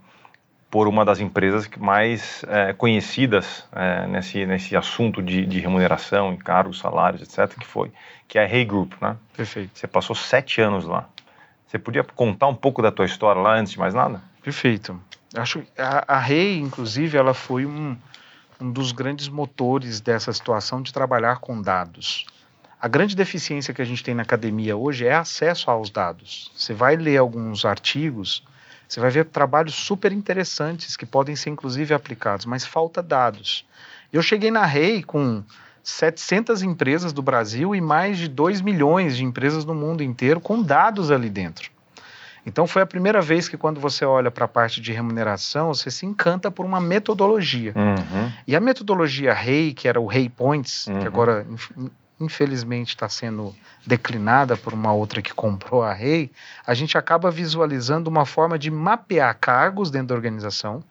[0.70, 6.78] por uma das empresas mais é, conhecidas é, nesse, nesse assunto de, de remuneração, encargos,
[6.78, 7.90] salários, etc., que foi,
[8.28, 9.16] que é a Hey Group, né?
[9.36, 9.72] Perfeito.
[9.74, 11.08] Você passou sete anos lá.
[11.66, 14.22] Você podia contar um pouco da tua história lá antes de mais nada?
[14.42, 15.00] Perfeito.
[15.34, 17.96] Acho que a, a Hey, inclusive, ela foi um,
[18.60, 22.26] um dos grandes motores dessa situação de trabalhar com dados.
[22.80, 26.50] A grande deficiência que a gente tem na academia hoje é acesso aos dados.
[26.54, 28.42] Você vai ler alguns artigos
[28.90, 33.64] você vai ver trabalhos super interessantes que podem ser inclusive aplicados, mas falta dados.
[34.12, 35.44] Eu cheguei na REI com
[35.84, 40.60] 700 empresas do Brasil e mais de 2 milhões de empresas no mundo inteiro com
[40.60, 41.70] dados ali dentro.
[42.44, 45.88] Então foi a primeira vez que quando você olha para a parte de remuneração, você
[45.88, 47.72] se encanta por uma metodologia.
[47.76, 48.32] Uhum.
[48.44, 50.98] E a metodologia REI, que era o REI Points, uhum.
[50.98, 51.46] que agora
[52.20, 53.54] infelizmente está sendo
[53.86, 56.30] declinada por uma outra que comprou a Rei,
[56.66, 60.84] a gente acaba visualizando uma forma de mapear cargos dentro da organização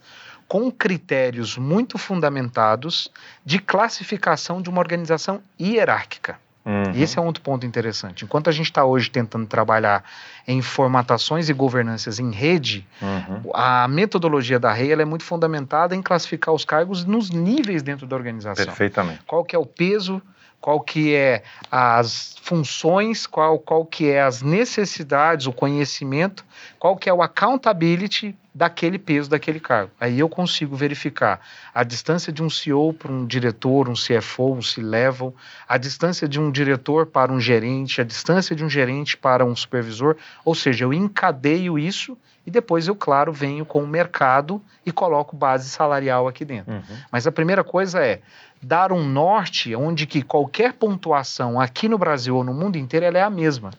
[0.47, 3.11] com critérios muito fundamentados
[3.45, 6.39] de classificação de uma organização hierárquica.
[6.65, 6.91] Uhum.
[6.93, 8.25] E esse é um outro ponto interessante.
[8.25, 10.03] Enquanto a gente está hoje tentando trabalhar
[10.47, 13.51] em formatações e governanças em rede, uhum.
[13.53, 18.15] a metodologia da REI é muito fundamentada em classificar os cargos nos níveis dentro da
[18.15, 18.65] organização.
[18.65, 19.21] Perfeitamente.
[19.25, 20.21] Qual que é o peso
[20.61, 26.45] qual que é as funções, qual, qual que é as necessidades, o conhecimento,
[26.77, 29.91] qual que é o accountability daquele peso, daquele cargo.
[29.99, 31.39] Aí eu consigo verificar
[31.73, 35.33] a distância de um CEO para um diretor, um CFO, um C-level,
[35.67, 39.55] a distância de um diretor para um gerente, a distância de um gerente para um
[39.55, 42.17] supervisor, ou seja, eu encadeio isso
[42.49, 46.73] e depois eu, claro, venho com o mercado e coloco base salarial aqui dentro.
[46.73, 46.97] Uhum.
[47.11, 48.21] Mas a primeira coisa é
[48.59, 53.19] dar um norte onde que qualquer pontuação aqui no Brasil ou no mundo inteiro ela
[53.19, 53.69] é a mesma.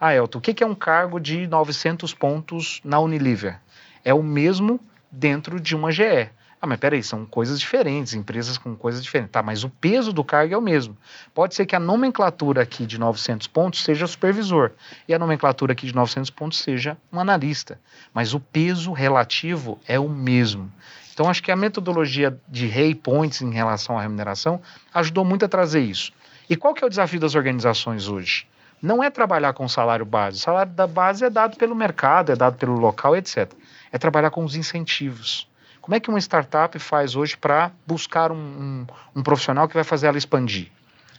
[0.00, 3.60] Ah, Elton, o que é um cargo de 900 pontos na Unilever?
[4.04, 4.80] É o mesmo
[5.12, 6.28] dentro de uma GE.
[6.60, 9.30] Ah, mas peraí, são coisas diferentes, empresas com coisas diferentes.
[9.30, 10.96] Tá, mas o peso do cargo é o mesmo.
[11.32, 14.72] Pode ser que a nomenclatura aqui de 900 pontos seja supervisor
[15.06, 17.80] e a nomenclatura aqui de 900 pontos seja um analista,
[18.12, 20.72] mas o peso relativo é o mesmo.
[21.14, 24.60] Então, acho que a metodologia de Rei Points em relação à remuneração
[24.94, 26.12] ajudou muito a trazer isso.
[26.50, 28.46] E qual que é o desafio das organizações hoje?
[28.80, 30.38] Não é trabalhar com salário base.
[30.38, 33.52] O salário da base é dado pelo mercado, é dado pelo local, etc.
[33.90, 35.47] É trabalhar com os incentivos.
[35.88, 39.82] Como é que uma startup faz hoje para buscar um, um, um, profissional que vai
[39.82, 40.68] fazer ela expandir?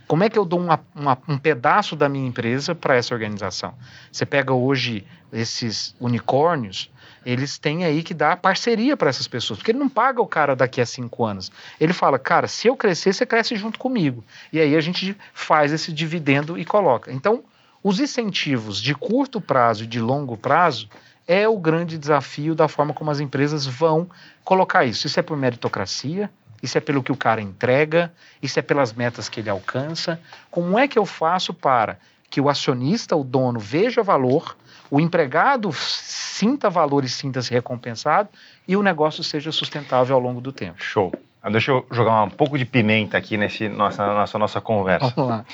[0.08, 3.74] Como é que eu dou uma, uma, um pedaço da minha empresa para essa organização?
[4.12, 6.92] Você pega hoje esses unicórnios,
[7.26, 10.56] eles têm aí que dar parceria para essas pessoas, porque ele não paga o cara
[10.56, 11.52] daqui a cinco anos.
[11.80, 14.24] Ele fala, cara, se eu crescer, você cresce junto comigo.
[14.54, 17.12] E aí a gente faz esse dividendo e coloca.
[17.12, 17.44] Então,
[17.82, 20.88] os incentivos de curto prazo e de longo prazo
[21.30, 24.10] é o grande desafio da forma como as empresas vão
[24.44, 25.06] colocar isso.
[25.06, 26.28] Isso é por meritocracia,
[26.62, 28.12] isso é pelo que o cara entrega,
[28.42, 30.20] isso é pelas metas que ele alcança.
[30.50, 32.00] Como é que eu faço para
[32.32, 34.58] que o acionista, o dono, veja valor,
[34.90, 38.30] o empregado sinta valor e sinta-se recompensado
[38.68, 40.82] e o negócio seja sustentável ao longo do tempo?
[40.82, 41.14] Show.
[41.44, 45.14] Ah, deixa eu jogar um pouco de pimenta aqui nesse nossa nossa, nossa conversa.
[45.16, 45.46] Vamos lá.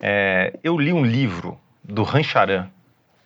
[0.00, 2.66] É, eu li um livro do Rancharan,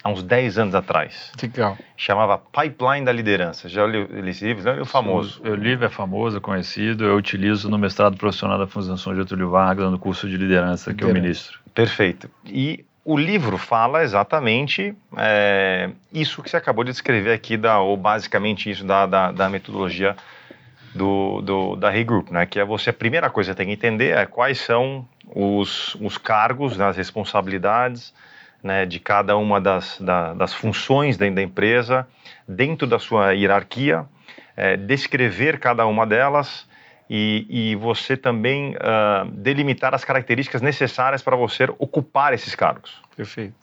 [0.04, 1.32] há uns 10 anos atrás.
[1.42, 1.78] Legal.
[1.96, 3.68] Chamava Pipeline da Liderança.
[3.70, 4.68] Já li, esse livro?
[4.68, 5.42] É o famoso.
[5.42, 7.04] O livro é famoso, é conhecido.
[7.04, 11.12] Eu utilizo no mestrado profissional da Fundação Getúlio Vargas, no curso de liderança que eu
[11.12, 11.58] ministro.
[11.74, 12.30] Perfeito.
[12.44, 17.96] E o livro fala exatamente é, isso que você acabou de descrever aqui, da, ou
[17.96, 20.14] basicamente isso da, da, da metodologia
[20.94, 22.46] do, do, da Hey Group, né?
[22.46, 26.16] que é você, a primeira coisa que tem que entender é quais são os, os
[26.16, 28.14] cargos, né, as responsabilidades,
[28.64, 32.08] né, de cada uma das, da, das funções dentro da empresa,
[32.48, 34.06] dentro da sua hierarquia,
[34.56, 36.66] é, descrever cada uma delas
[37.08, 43.02] e, e você também uh, delimitar as características necessárias para você ocupar esses cargos.
[43.14, 43.54] Perfeito.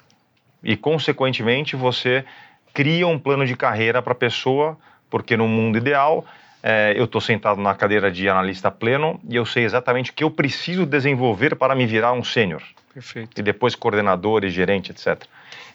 [0.64, 2.24] E, consequentemente, você
[2.72, 4.78] cria um plano de carreira para a pessoa,
[5.10, 6.24] porque no mundo ideal
[6.62, 10.24] é, eu estou sentado na cadeira de analista pleno e eu sei exatamente o que
[10.24, 12.62] eu preciso desenvolver para me virar um sênior.
[12.94, 13.40] Perfeito.
[13.40, 15.24] E depois coordenador e gerente, etc.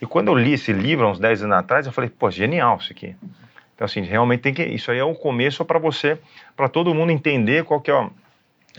[0.00, 2.92] E quando eu li esse livro, uns 10 anos atrás, eu falei, pô, genial isso
[2.92, 3.16] aqui.
[3.74, 4.62] Então, assim, realmente tem que.
[4.62, 6.18] Isso aí é um começo para você,
[6.57, 8.11] para todo mundo entender qual que é, o,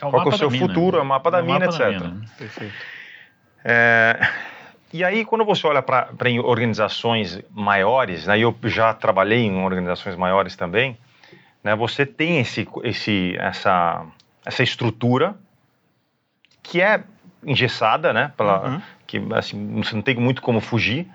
[0.01, 1.01] é o qual que é o seu mina, futuro, né?
[1.01, 1.79] é o mapa da é o mina, mapa etc.
[1.79, 2.25] Da mina.
[2.37, 2.73] Perfeito.
[3.63, 4.29] É,
[4.93, 6.09] e aí, quando você olha para
[6.43, 10.97] organizações maiores, né, eu já trabalhei em organizações maiores também,
[11.63, 14.05] né, você tem esse, esse, essa,
[14.45, 15.35] essa estrutura
[16.63, 17.03] que é
[17.47, 18.31] engessada, né?
[18.35, 18.81] Pela, uhum.
[19.07, 21.07] Que assim, você não tem muito como fugir.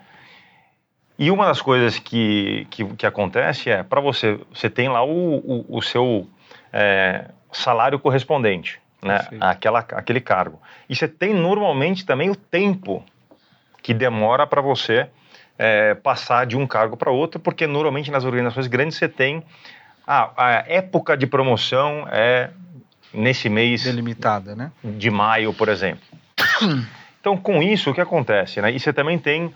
[1.17, 5.37] E uma das coisas que, que, que acontece é, para você, você tem lá o,
[5.37, 6.27] o, o seu
[6.71, 9.27] é, salário correspondente, né?
[9.39, 10.59] Aquela, aquele cargo.
[10.89, 13.05] E você tem normalmente também o tempo
[13.81, 15.07] que demora para você
[15.57, 19.43] é, passar de um cargo para outro, porque normalmente nas organizações grandes você tem
[20.07, 22.49] ah, a época de promoção é
[23.13, 24.71] nesse mês delimitada, né?
[24.83, 26.03] De maio, por exemplo.
[27.23, 28.61] Então, com isso, o que acontece?
[28.61, 28.73] Né?
[28.73, 29.53] E você também tem uh,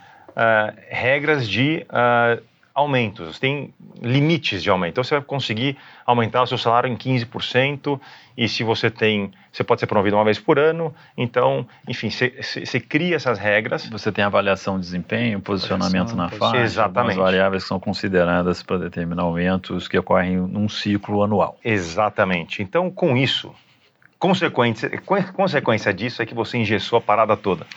[0.90, 2.42] regras de uh,
[2.74, 4.92] aumentos, tem limites de aumento.
[4.92, 8.00] Então, você vai conseguir aumentar o seu salário em 15%,
[8.38, 10.96] e se você tem, você pode ser promovido uma vez por ano.
[11.18, 13.90] Então, enfim, você, você cria essas regras.
[13.90, 17.18] Você tem avaliação de desempenho, posicionamento na faixa, Exatamente.
[17.18, 21.60] variáveis que são consideradas para determinar aumentos que ocorrem num ciclo anual.
[21.66, 22.62] Exatamente.
[22.62, 23.54] Então, com isso,
[24.20, 24.90] Consequência,
[25.34, 27.68] consequência disso é que você engessou a parada toda.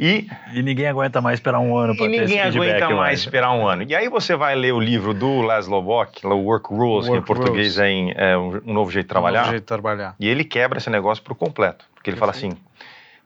[0.00, 3.66] E, e ninguém aguenta mais esperar um ano para ter ninguém aguenta mais esperar um
[3.66, 3.82] ano.
[3.82, 7.18] E aí você vai ler o livro do Laszlo Bock, o Work Rules, Work que
[7.18, 9.40] em português é, em, é, um novo jeito de trabalhar.
[9.40, 10.16] Um novo jeito de trabalhar.
[10.18, 11.84] E ele quebra esse negócio por completo.
[11.94, 12.52] Porque ele fala assim,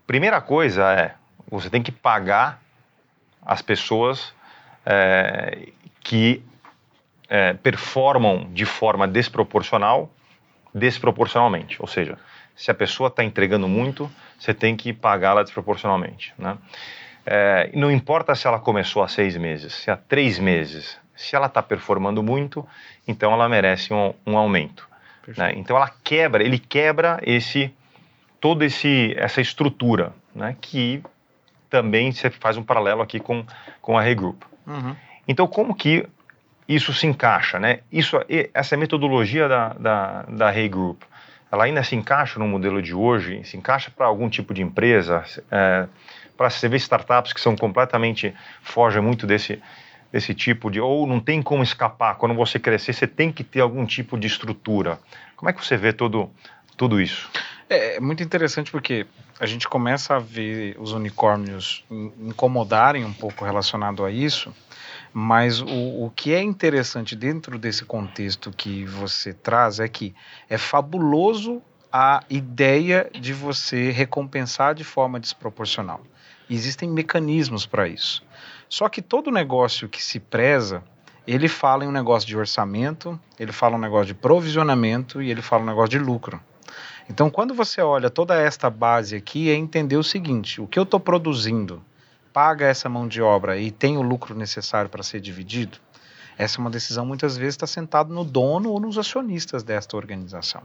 [0.05, 1.15] primeira coisa é,
[1.49, 2.61] você tem que pagar
[3.47, 4.35] as pessoas
[4.85, 5.69] é,
[6.01, 6.43] que
[7.29, 10.11] é, performam de forma desproporcional,
[10.75, 11.77] desproporcionalmente.
[11.81, 12.19] Ou seja,
[12.59, 16.35] se a pessoa está entregando muito, você tem que pagá-la desproporcionalmente.
[16.37, 16.59] Né?
[17.25, 21.47] É, não importa se ela começou há seis meses, se há três meses, se ela
[21.47, 22.67] está performando muito,
[23.07, 24.89] então ela merece um, um aumento.
[25.37, 25.53] Né?
[25.55, 27.73] Então ela quebra, ele quebra esse
[28.41, 30.57] toda esse essa estrutura, né?
[30.61, 31.01] que
[31.71, 33.47] também você faz um paralelo aqui com,
[33.81, 34.43] com a Regroup.
[34.67, 34.97] Uhum.
[35.29, 36.09] Então como que
[36.69, 37.81] isso se encaixa, né?
[37.91, 38.17] Isso,
[38.53, 41.03] essa metodologia da, da, da Regroup,
[41.51, 45.25] ela ainda se encaixa no modelo de hoje, se encaixa para algum tipo de empresa,
[45.51, 45.87] é,
[46.37, 49.61] para você ver startups que são completamente, fogem muito desse,
[50.13, 50.81] desse tipo de.
[50.81, 52.17] Ou não tem como escapar?
[52.17, 54.99] Quando você crescer, você tem que ter algum tipo de estrutura.
[55.37, 56.31] Como é que você vê todo,
[56.77, 57.29] tudo isso?
[57.69, 59.07] É, é muito interessante porque
[59.41, 64.55] a gente começa a ver os unicórnios incomodarem um pouco relacionado a isso,
[65.21, 65.67] mas o,
[66.05, 70.15] o que é interessante dentro desse contexto que você traz é que
[70.49, 71.61] é fabuloso
[71.93, 76.01] a ideia de você recompensar de forma desproporcional.
[76.49, 78.23] Existem mecanismos para isso.
[78.69, 80.85] Só que todo negócio que se preza,
[81.27, 85.43] ele fala em um negócio de orçamento, ele fala um negócio de provisionamento e ele
[85.43, 86.41] fala um negócio de lucro.
[87.11, 90.85] Então, quando você olha toda esta base aqui, é entender o seguinte: o que eu
[90.85, 91.83] estou produzindo
[92.39, 95.77] paga essa mão de obra e tem o lucro necessário para ser dividido?
[96.39, 100.63] Essa é uma decisão muitas vezes está sentado no dono ou nos acionistas desta organização.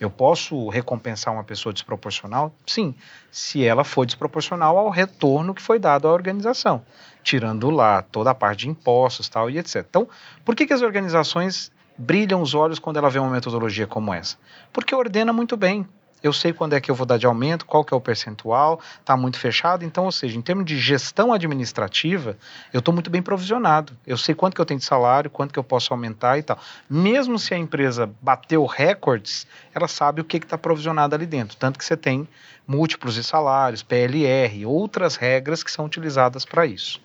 [0.00, 2.54] Eu posso recompensar uma pessoa desproporcional?
[2.64, 2.94] Sim,
[3.32, 6.84] se ela for desproporcional ao retorno que foi dado à organização,
[7.24, 9.84] tirando lá toda a parte de impostos tal e etc.
[9.90, 10.08] Então,
[10.44, 14.36] por que, que as organizações brilham os olhos quando ela vê uma metodologia como essa?
[14.72, 15.84] Porque ordena muito bem.
[16.22, 18.80] Eu sei quando é que eu vou dar de aumento, qual que é o percentual,
[19.00, 19.84] está muito fechado.
[19.84, 22.36] Então, ou seja, em termos de gestão administrativa,
[22.72, 23.96] eu estou muito bem provisionado.
[24.06, 26.58] Eu sei quanto que eu tenho de salário, quanto que eu posso aumentar e tal.
[26.90, 31.56] Mesmo se a empresa bateu recordes, ela sabe o que está provisionado ali dentro.
[31.56, 32.26] Tanto que você tem
[32.66, 37.00] múltiplos de salários, PLR, outras regras que são utilizadas para isso.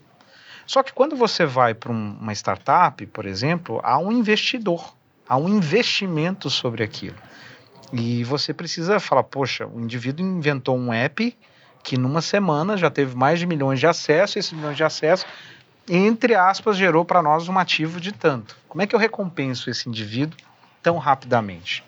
[0.66, 4.94] Só que quando você vai para um, uma startup, por exemplo, há um investidor,
[5.28, 7.18] há um investimento sobre aquilo.
[7.92, 11.36] E você precisa falar, poxa, o indivíduo inventou um app
[11.84, 15.26] que numa semana já teve mais de milhões de acessos, esses milhões de acessos,
[15.90, 18.58] entre aspas, gerou para nós um ativo de tanto.
[18.70, 20.38] Como é que eu recompenso esse indivíduo
[20.82, 21.84] tão rapidamente?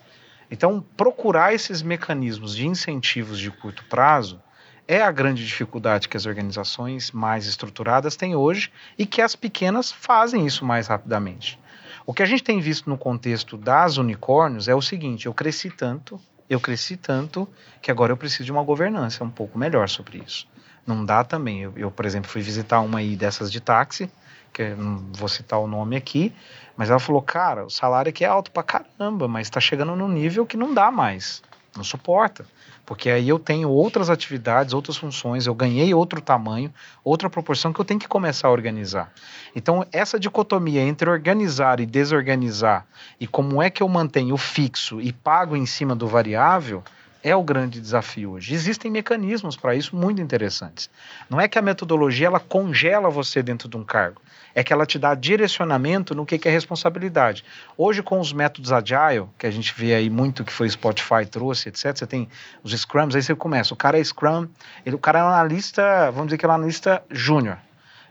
[0.52, 4.41] Então, procurar esses mecanismos de incentivos de curto prazo
[4.88, 9.91] é a grande dificuldade que as organizações mais estruturadas têm hoje e que as pequenas
[9.91, 11.60] fazem isso mais rapidamente.
[12.06, 15.72] O que a gente tem visto no contexto das unicórnios é o seguinte: eu cresci
[15.72, 17.47] tanto, eu cresci tanto,
[17.82, 20.47] que agora eu preciso de uma governança um pouco melhor sobre isso.
[20.86, 21.64] Não dá também.
[21.64, 24.10] Eu, eu por exemplo, fui visitar uma aí dessas de táxi,
[24.53, 26.32] que não vou citar o nome aqui,
[26.78, 30.08] mas ela falou: cara, o salário aqui é alto pra caramba, mas está chegando num
[30.08, 31.41] nível que não dá mais,
[31.76, 32.45] não suporta
[32.86, 36.71] porque aí eu tenho outras atividades, outras funções, eu ganhei outro tamanho,
[37.03, 39.11] outra proporção que eu tenho que começar a organizar.
[39.55, 42.86] Então, essa dicotomia entre organizar e desorganizar,
[43.19, 46.83] e como é que eu mantenho fixo e pago em cima do variável,
[47.26, 48.53] é o grande desafio hoje.
[48.53, 50.91] Existem mecanismos para isso muito interessantes.
[51.28, 54.21] Não é que a metodologia ela congela você dentro de um cargo
[54.53, 57.43] é que ela te dá direcionamento no que, que é responsabilidade.
[57.78, 61.67] Hoje, com os métodos agile, que a gente vê aí muito que foi Spotify trouxe,
[61.67, 62.30] etc., você tem
[62.63, 64.47] os scrums, aí você começa, o cara é scrum,
[64.86, 67.57] ele, o cara é analista, vamos dizer que é analista júnior.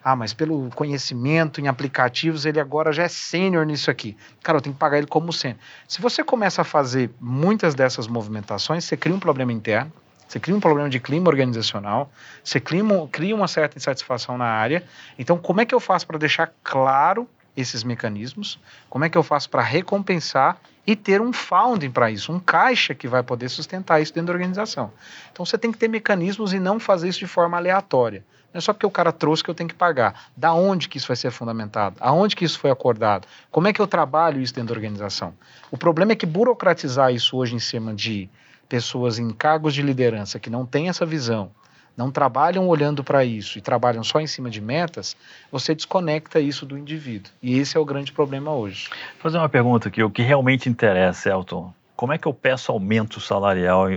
[0.06, 4.14] Ah, mas pelo conhecimento em aplicativos, ele agora já é sênior nisso aqui.
[4.42, 5.58] Cara, eu tenho que pagar ele como sênior.
[5.88, 9.90] Se você começa a fazer muitas dessas movimentações, você cria um problema interno,
[10.28, 14.84] você cria um problema de clima organizacional, você cria uma certa insatisfação na área.
[15.18, 17.26] Então, como é que eu faço para deixar claro
[17.56, 18.60] esses mecanismos?
[18.90, 22.94] Como é que eu faço para recompensar e ter um founding para isso, um caixa
[22.94, 24.92] que vai poder sustentar isso dentro da organização?
[25.32, 28.22] Então, você tem que ter mecanismos e não fazer isso de forma aleatória.
[28.54, 30.28] Não é só porque o cara trouxe que eu tenho que pagar.
[30.36, 31.96] Da onde que isso vai ser fundamentado?
[31.98, 33.26] Aonde que isso foi acordado?
[33.50, 35.34] Como é que eu trabalho isso dentro da organização?
[35.72, 38.30] O problema é que burocratizar isso hoje em cima de
[38.68, 41.50] pessoas em cargos de liderança que não têm essa visão,
[41.96, 45.16] não trabalham olhando para isso e trabalham só em cima de metas,
[45.50, 47.32] você desconecta isso do indivíduo.
[47.42, 48.88] E esse é o grande problema hoje.
[49.14, 51.74] Vou fazer uma pergunta aqui, o que realmente interessa, Elton?
[51.96, 53.88] Como é que eu peço aumento salarial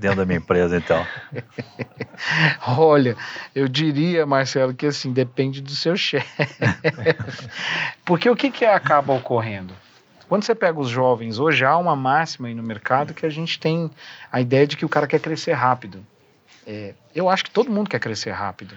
[0.00, 1.06] dentro da minha empresa, então?
[2.66, 3.16] Olha,
[3.54, 6.44] eu diria, Marcelo, que assim, depende do seu chefe.
[8.04, 9.74] Porque o que, que acaba ocorrendo?
[10.26, 13.58] Quando você pega os jovens, hoje há uma máxima aí no mercado que a gente
[13.58, 13.90] tem
[14.32, 16.04] a ideia de que o cara quer crescer rápido.
[16.66, 18.74] É, eu acho que todo mundo quer crescer rápido.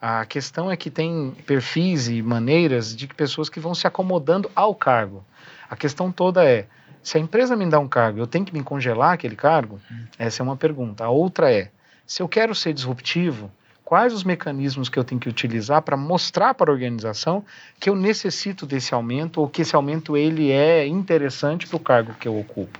[0.00, 4.74] A questão é que tem perfis e maneiras de pessoas que vão se acomodando ao
[4.74, 5.24] cargo.
[5.70, 6.66] A questão toda é:
[7.02, 9.80] se a empresa me dá um cargo, eu tenho que me congelar aquele cargo?
[10.18, 11.04] Essa é uma pergunta.
[11.04, 11.70] A outra é:
[12.06, 13.50] se eu quero ser disruptivo,
[13.84, 17.44] quais os mecanismos que eu tenho que utilizar para mostrar para a organização
[17.78, 22.14] que eu necessito desse aumento ou que esse aumento ele é interessante para o cargo
[22.14, 22.78] que eu ocupo.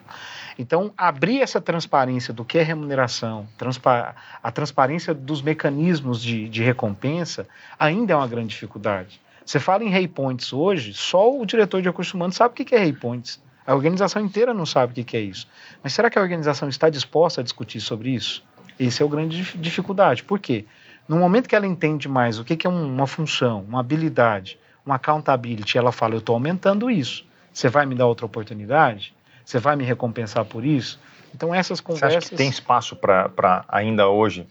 [0.58, 6.62] Então, abrir essa transparência do que é remuneração, transpa a transparência dos mecanismos de, de
[6.62, 7.46] recompensa,
[7.78, 9.20] ainda é uma grande dificuldade.
[9.44, 12.74] Você fala em Ray Points hoje, só o diretor de recursos humanos sabe o que
[12.74, 13.40] é Ray Points.
[13.66, 15.46] A organização inteira não sabe o que é isso.
[15.82, 18.44] Mas será que a organização está disposta a discutir sobre isso?
[18.78, 20.22] Esse é o grande dificuldade.
[20.24, 20.64] Por quê?
[21.06, 25.76] No momento que ela entende mais o que, é uma função, uma habilidade, um accountability,
[25.76, 27.24] ela fala, eu estou aumentando isso.
[27.52, 29.14] Você vai me dar outra oportunidade?
[29.44, 31.00] Você vai me recompensar por isso?
[31.34, 32.10] Então essas conversas...
[32.10, 34.46] Você acha que tem espaço para ainda hoje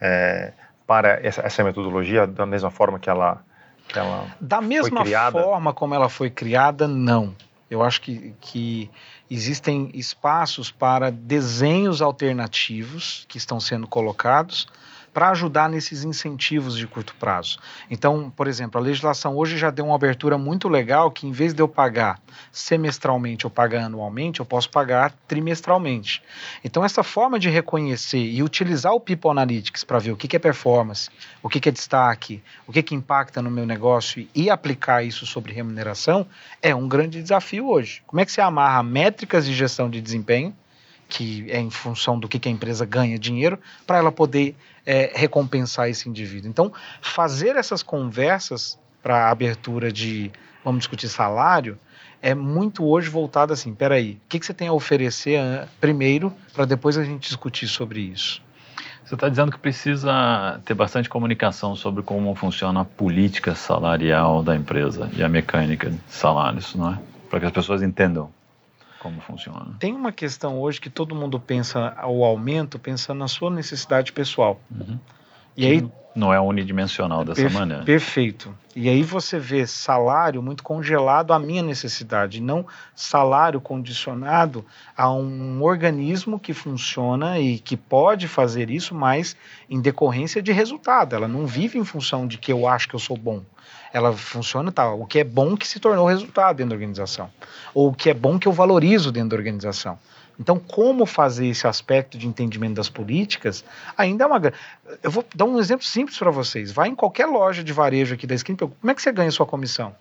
[0.00, 0.52] é,
[0.86, 3.42] para essa, essa, metodologia da mesma forma que ela,
[3.88, 7.34] que ela Da mesma forma como ela foi criada, não.
[7.70, 8.90] Eu acho que, que
[9.30, 14.66] existem espaços para desenhos alternativos que estão sendo colocados
[15.14, 17.60] para ajudar nesses incentivos de curto prazo.
[17.88, 21.54] Então, por exemplo, a legislação hoje já deu uma abertura muito legal que, em vez
[21.54, 26.20] de eu pagar semestralmente ou pagar anualmente, eu posso pagar trimestralmente.
[26.64, 30.38] Então, essa forma de reconhecer e utilizar o People Analytics para ver o que é
[30.38, 31.08] performance,
[31.40, 35.52] o que é destaque, o que, que impacta no meu negócio e aplicar isso sobre
[35.52, 36.26] remuneração
[36.60, 38.02] é um grande desafio hoje.
[38.04, 40.52] Como é que você amarra métricas de gestão de desempenho?
[41.08, 44.56] que é em função do que, que a empresa ganha dinheiro, para ela poder
[44.86, 46.48] é, recompensar esse indivíduo.
[46.48, 50.30] Então, fazer essas conversas para abertura de,
[50.64, 51.78] vamos discutir salário,
[52.22, 56.64] é muito hoje voltado assim, peraí, o que, que você tem a oferecer primeiro, para
[56.64, 58.42] depois a gente discutir sobre isso.
[59.04, 64.56] Você está dizendo que precisa ter bastante comunicação sobre como funciona a política salarial da
[64.56, 66.98] empresa e a mecânica de salários, não é?
[67.28, 68.30] Para que as pessoas entendam
[69.04, 69.76] como funciona.
[69.78, 74.58] Tem uma questão hoje que todo mundo pensa o aumento pensando na sua necessidade pessoal.
[74.70, 74.98] Uhum.
[75.54, 77.82] E aí não é unidimensional dessa perfe maneira.
[77.84, 78.56] Perfeito.
[78.74, 84.64] E aí você vê salário muito congelado à minha necessidade, não salário condicionado
[84.96, 89.36] a um organismo que funciona e que pode fazer isso, mas
[89.68, 91.14] em decorrência de resultado.
[91.14, 93.42] Ela não vive em função de que eu acho que eu sou bom
[93.94, 95.00] ela funciona tal.
[95.00, 97.30] O que é bom que se tornou resultado dentro da organização.
[97.72, 99.96] Ou o que é bom que eu valorizo dentro da organização.
[100.38, 103.64] Então, como fazer esse aspecto de entendimento das políticas
[103.96, 104.52] ainda é uma.
[105.00, 106.72] Eu vou dar um exemplo simples para vocês.
[106.72, 109.46] Vai em qualquer loja de varejo aqui da esquina, como é que você ganha sua
[109.46, 109.94] comissão?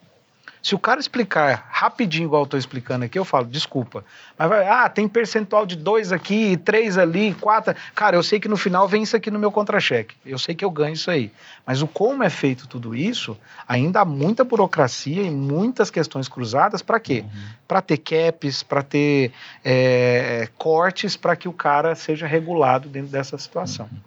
[0.63, 4.05] Se o cara explicar rapidinho, igual eu estou explicando aqui, eu falo, desculpa.
[4.39, 7.75] Mas vai, ah, tem percentual de dois aqui, três ali, quatro.
[7.93, 10.15] Cara, eu sei que no final vem isso aqui no meu contra-cheque.
[10.25, 11.33] Eu sei que eu ganho isso aí.
[11.67, 13.37] Mas o como é feito tudo isso,
[13.67, 17.25] ainda há muita burocracia e muitas questões cruzadas para quê?
[17.25, 17.41] Uhum.
[17.67, 19.33] Para ter caps, para ter
[19.65, 23.89] é, cortes, para que o cara seja regulado dentro dessa situação.
[23.91, 23.99] Uhum.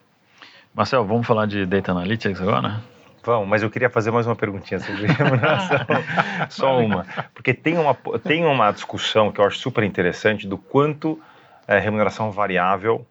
[0.74, 2.82] Marcel, vamos falar de Data Analytics agora?
[3.26, 5.78] Vamos, mas eu queria fazer mais uma perguntinha sobre remuneração.
[6.48, 7.04] Só uma.
[7.34, 11.20] Porque tem uma, tem uma discussão que eu acho super interessante do quanto
[11.66, 13.04] é, remuneração variável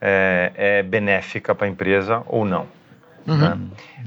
[0.00, 2.68] é, é benéfica para a empresa ou não.
[3.26, 3.36] Uhum.
[3.36, 3.58] Né?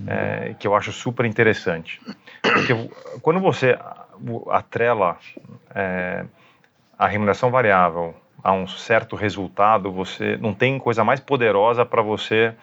[0.07, 1.99] É, que eu acho super interessante.
[2.41, 2.73] Porque
[3.21, 3.77] quando você
[4.49, 5.17] atrela
[5.75, 6.23] é,
[6.97, 12.53] a remuneração variável a um certo resultado, você não tem coisa mais poderosa para você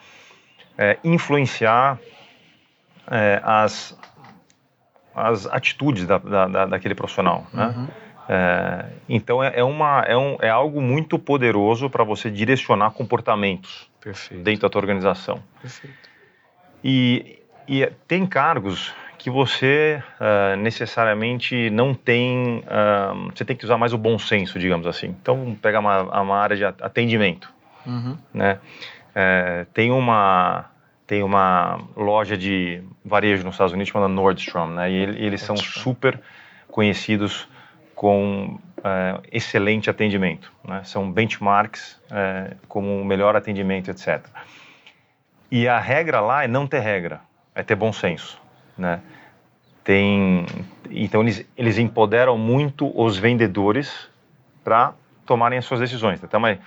[0.78, 1.99] é, influenciar
[3.11, 3.98] é, as,
[5.14, 7.74] as atitudes da, da, daquele profissional, né?
[7.76, 7.88] Uhum.
[8.30, 13.90] É, então é, é, uma, é, um, é algo muito poderoso para você direcionar comportamentos
[14.00, 14.42] Perfeito.
[14.42, 15.42] dentro da tua organização.
[15.62, 15.96] Perfeito.
[16.84, 23.76] E, e tem cargos que você uh, necessariamente não tem, uh, você tem que usar
[23.76, 25.09] mais o bom senso, digamos assim.
[25.09, 27.52] Então, pega uma, uma área de atendimento,
[27.84, 28.16] uhum.
[28.32, 28.61] né?
[29.14, 30.66] É, tem uma
[31.09, 34.90] tem uma loja de varejo nos Estados Unidos chamada Nordstrom, né?
[34.90, 36.20] E eles são super
[36.70, 37.48] conhecidos
[37.94, 40.82] com é, excelente atendimento, né?
[40.84, 44.22] São benchmarks é, como o melhor atendimento, etc.
[45.50, 47.22] E a regra lá é não ter regra,
[47.54, 48.38] é ter bom senso,
[48.76, 49.00] né?
[49.82, 50.44] Tem,
[50.90, 54.11] então eles, eles empoderam muito os vendedores
[54.62, 54.92] para
[55.24, 56.20] tomarem as suas decisões.
[56.20, 56.59] Tem uma,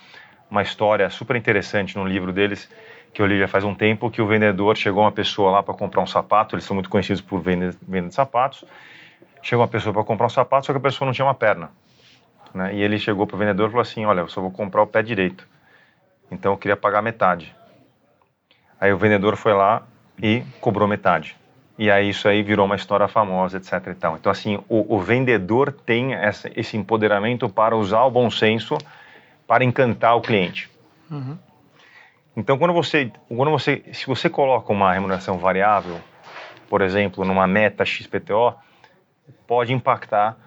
[0.50, 2.68] uma história super interessante no livro deles
[3.14, 5.74] que eu li já faz um tempo, que o vendedor chegou uma pessoa lá para
[5.74, 8.64] comprar um sapato, eles são muito conhecidos por de sapatos,
[9.42, 11.70] chegou uma pessoa para comprar um sapato, só que a pessoa não tinha uma perna.
[12.54, 12.76] Né?
[12.76, 14.88] E ele chegou para o vendedor e falou assim, olha, eu só vou comprar o
[14.88, 15.48] pé direito,
[16.30, 17.54] então eu queria pagar metade.
[18.80, 19.84] Aí o vendedor foi lá
[20.22, 21.36] e cobrou metade.
[21.78, 23.88] E aí isso aí virou uma história famosa, etc.
[23.88, 24.16] E tal.
[24.16, 28.78] Então assim, o, o vendedor tem essa, esse empoderamento para usar o bom senso
[29.48, 30.70] para encantar o cliente.
[31.10, 31.38] Uhum.
[32.36, 36.00] Então, quando você, quando você, se você coloca uma remuneração variável,
[36.70, 38.56] por exemplo, numa meta XPTO,
[39.46, 40.38] pode impactar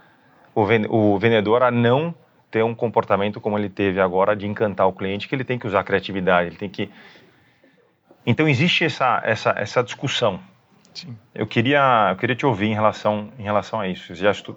[0.55, 2.15] o, vendedor a não
[2.51, 5.67] ter um comportamento como ele teve agora de encantar o cliente, que ele tem que
[5.67, 6.91] usar criatividade, ele tem que.
[8.25, 10.41] Então existe essa essa essa discussão.
[10.95, 11.17] Sim.
[11.35, 14.07] Eu queria eu queria te ouvir em relação em relação a isso.
[14.07, 14.57] Você já estu,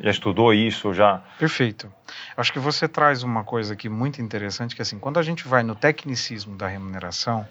[0.00, 1.22] já estudou isso já?
[1.38, 1.92] Perfeito.
[2.36, 5.62] Acho que você traz uma coisa aqui muito interessante, que assim, quando a gente vai
[5.62, 7.46] no tecnicismo da remuneração,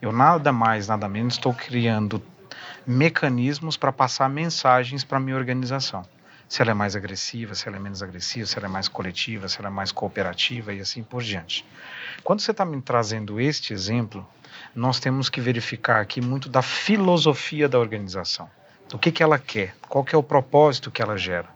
[0.00, 2.22] eu nada mais, nada menos estou criando
[2.86, 6.06] mecanismos para passar mensagens para minha organização.
[6.48, 9.48] Se ela é mais agressiva, se ela é menos agressiva, se ela é mais coletiva,
[9.48, 11.64] se ela é mais cooperativa e assim por diante.
[12.22, 14.26] Quando você está me trazendo este exemplo,
[14.74, 18.48] nós temos que verificar aqui muito da filosofia da organização.
[18.92, 21.48] O que, que ela quer, qual que é o propósito que ela gera.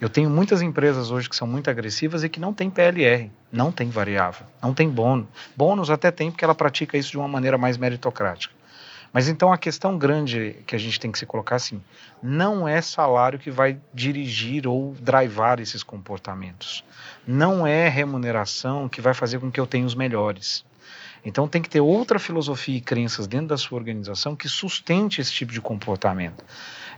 [0.00, 3.70] Eu tenho muitas empresas hoje que são muito agressivas e que não tem PLR, não
[3.70, 5.26] tem variável, não tem bônus.
[5.56, 8.54] Bônus até tem porque ela pratica isso de uma maneira mais meritocrática.
[9.12, 11.82] Mas então a questão grande que a gente tem que se colocar assim,
[12.22, 16.82] não é salário que vai dirigir ou drivar esses comportamentos.
[17.26, 20.64] Não é remuneração que vai fazer com que eu tenha os melhores.
[21.24, 25.32] Então tem que ter outra filosofia e crenças dentro da sua organização que sustente esse
[25.32, 26.44] tipo de comportamento.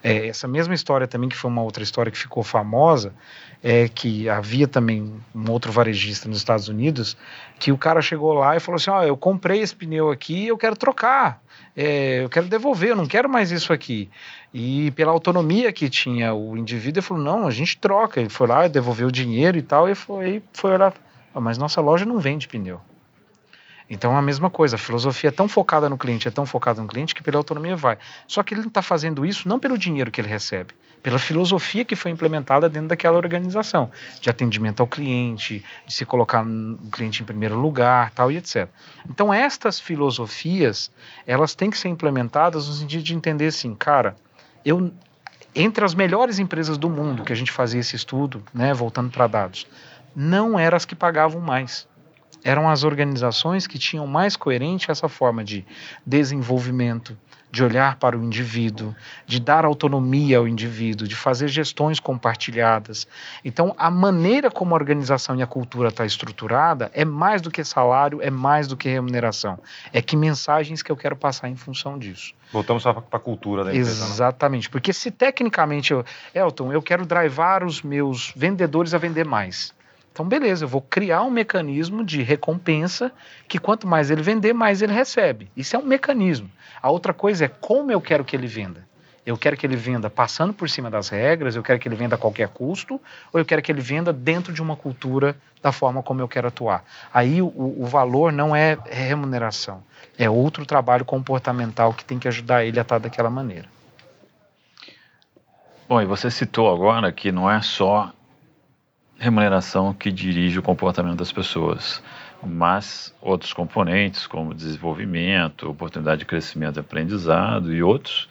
[0.02, 3.14] É, essa mesma história também, que foi uma outra história que ficou famosa,
[3.62, 7.16] é que havia também um outro varejista nos Estados Unidos,
[7.58, 10.46] que o cara chegou lá e falou assim, ó, oh, eu comprei esse pneu aqui
[10.46, 11.42] eu quero trocar,
[11.74, 14.10] é, eu quero devolver, eu não quero mais isso aqui.
[14.52, 18.20] E pela autonomia que tinha o indivíduo, ele falou, não, a gente troca.
[18.20, 20.94] Ele foi lá, devolveu o dinheiro e tal, e foi, foi olhar,
[21.34, 22.80] mas nossa loja não vende pneu.
[23.88, 26.88] Então a mesma coisa, a filosofia é tão focada no cliente, é tão focada no
[26.88, 27.98] cliente que pela autonomia vai.
[28.26, 31.84] Só que ele não está fazendo isso não pelo dinheiro que ele recebe, pela filosofia
[31.84, 37.22] que foi implementada dentro daquela organização, de atendimento ao cliente, de se colocar o cliente
[37.22, 38.68] em primeiro lugar, tal e etc.
[39.08, 40.90] Então estas filosofias,
[41.26, 44.16] elas têm que ser implementadas no sentido de entender assim, cara,
[44.64, 44.92] eu
[45.54, 49.28] entre as melhores empresas do mundo que a gente fazia esse estudo, né, voltando para
[49.28, 49.68] dados,
[50.16, 51.86] não eram as que pagavam mais
[52.44, 55.66] eram as organizações que tinham mais coerente essa forma de
[56.06, 57.16] desenvolvimento,
[57.50, 58.94] de olhar para o indivíduo,
[59.26, 63.06] de dar autonomia ao indivíduo, de fazer gestões compartilhadas.
[63.44, 67.62] Então, a maneira como a organização e a cultura está estruturada é mais do que
[67.62, 69.58] salário, é mais do que remuneração.
[69.92, 72.34] É que mensagens que eu quero passar em função disso.
[72.52, 74.04] Voltamos para a cultura da empresa.
[74.04, 74.10] Né?
[74.10, 74.68] Exatamente.
[74.68, 74.72] Né?
[74.72, 79.73] Porque se tecnicamente, eu, Elton, eu quero drivar os meus vendedores a vender mais.
[80.14, 83.10] Então, beleza, eu vou criar um mecanismo de recompensa
[83.48, 85.50] que quanto mais ele vender, mais ele recebe.
[85.56, 86.48] Isso é um mecanismo.
[86.80, 88.86] A outra coisa é como eu quero que ele venda.
[89.26, 92.14] Eu quero que ele venda passando por cima das regras, eu quero que ele venda
[92.14, 93.00] a qualquer custo,
[93.32, 96.46] ou eu quero que ele venda dentro de uma cultura da forma como eu quero
[96.46, 96.84] atuar.
[97.12, 99.82] Aí o, o valor não é remuneração,
[100.16, 103.68] é outro trabalho comportamental que tem que ajudar ele a estar daquela maneira.
[105.88, 108.12] Bom, e você citou agora que não é só
[109.24, 112.02] remuneração que dirige o comportamento das pessoas,
[112.42, 118.28] mas outros componentes, como desenvolvimento, oportunidade de crescimento e aprendizado e outros,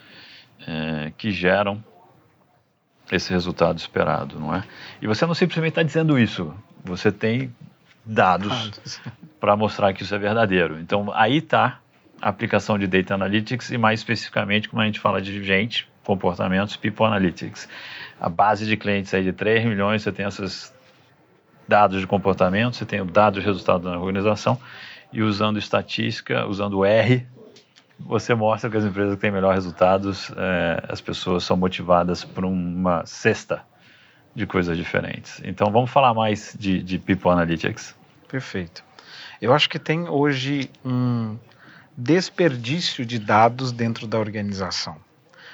[0.67, 1.83] é, que geram
[3.11, 4.63] esse resultado esperado, não é?
[5.01, 7.53] E você não simplesmente está dizendo isso, você tem
[8.05, 8.71] dados
[9.39, 10.79] para mostrar que isso é verdadeiro.
[10.79, 11.79] Então, aí está
[12.21, 16.75] a aplicação de Data Analytics e, mais especificamente, como a gente fala de gente, comportamentos,
[16.77, 17.67] People Analytics.
[18.19, 20.72] A base de clientes aí de 3 milhões, você tem esses
[21.67, 24.59] dados de comportamento, você tem o dado de resultado na organização,
[25.11, 27.25] e usando estatística, usando R,
[27.99, 32.43] você mostra que as empresas que têm melhores resultados, é, as pessoas são motivadas por
[32.43, 33.61] uma cesta
[34.35, 35.39] de coisas diferentes.
[35.43, 37.95] Então vamos falar mais de, de People Analytics.
[38.27, 38.83] Perfeito.
[39.39, 41.37] Eu acho que tem hoje um
[41.95, 44.97] desperdício de dados dentro da organização.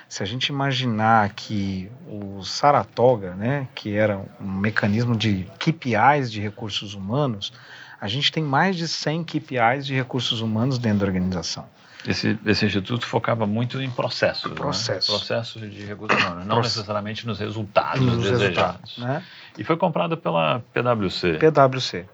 [0.10, 6.42] Se a gente imaginar que o Saratoga, né, que era um mecanismo de KPIs de
[6.42, 7.54] recursos humanos,
[8.02, 11.66] a gente tem mais de 100 KPIs de recursos humanos dentro da organização.
[12.08, 14.52] Esse, esse instituto focava muito em processos.
[14.54, 15.10] Processos.
[15.10, 15.18] Né?
[15.18, 18.96] Processos de recursos humanos, não necessariamente nos resultados nos desejados.
[18.96, 19.24] Resultados, né?
[19.58, 21.38] E foi comprado pela PwC.
[21.38, 22.06] PwC.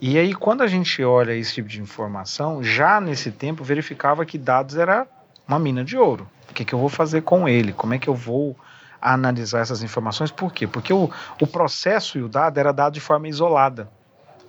[0.00, 4.38] E aí, quando a gente olha esse tipo de informação, já nesse tempo verificava que
[4.38, 5.06] dados era
[5.46, 6.26] uma mina de ouro.
[6.50, 7.72] O que, que eu vou fazer com ele?
[7.72, 8.56] Como é que eu vou
[9.00, 10.30] analisar essas informações?
[10.30, 10.66] Por quê?
[10.66, 13.88] Porque o, o processo e o dado era dado de forma isolada.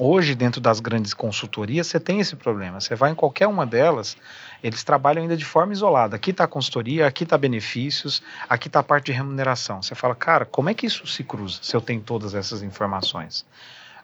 [0.01, 2.79] Hoje, dentro das grandes consultorias, você tem esse problema.
[2.79, 4.15] Você vai em qualquer uma delas,
[4.63, 6.15] eles trabalham ainda de forma isolada.
[6.15, 9.81] Aqui está a consultoria, aqui está benefícios, aqui está a parte de remuneração.
[9.81, 13.45] Você fala, cara, como é que isso se cruza se eu tenho todas essas informações?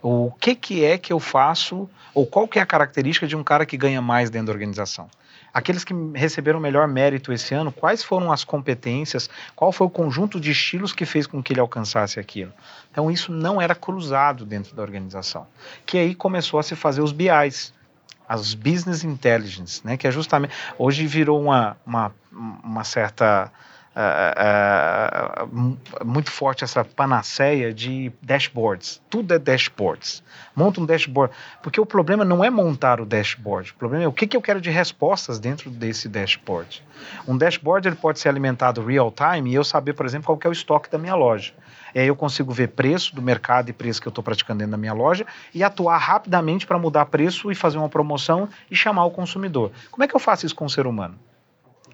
[0.01, 3.43] O que, que é que eu faço, ou qual que é a característica de um
[3.43, 5.09] cara que ganha mais dentro da organização?
[5.55, 10.37] Aqueles que receberam melhor mérito esse ano, quais foram as competências, qual foi o conjunto
[10.37, 12.51] de estilos que fez com que ele alcançasse aquilo.
[12.91, 15.47] Então isso não era cruzado dentro da organização.
[15.85, 17.73] Que aí começou a se fazer os BIs,
[18.27, 22.11] as Business Intelligence, né, que é justamente, hoje virou uma, uma,
[22.61, 23.49] uma certa
[26.03, 29.01] muito forte essa panaceia de dashboards.
[29.09, 30.21] Tudo é dashboards.
[30.53, 31.33] Monta um dashboard.
[31.63, 33.71] Porque o problema não é montar o dashboard.
[33.71, 36.83] O problema é o que, que eu quero de respostas dentro desse dashboard.
[37.25, 40.47] Um dashboard ele pode ser alimentado real time e eu saber, por exemplo, qual é
[40.49, 41.53] o estoque da minha loja.
[41.93, 44.71] E aí eu consigo ver preço do mercado e preço que eu estou praticando dentro
[44.71, 49.05] da minha loja e atuar rapidamente para mudar preço e fazer uma promoção e chamar
[49.05, 49.71] o consumidor.
[49.89, 51.17] Como é que eu faço isso com o ser humano?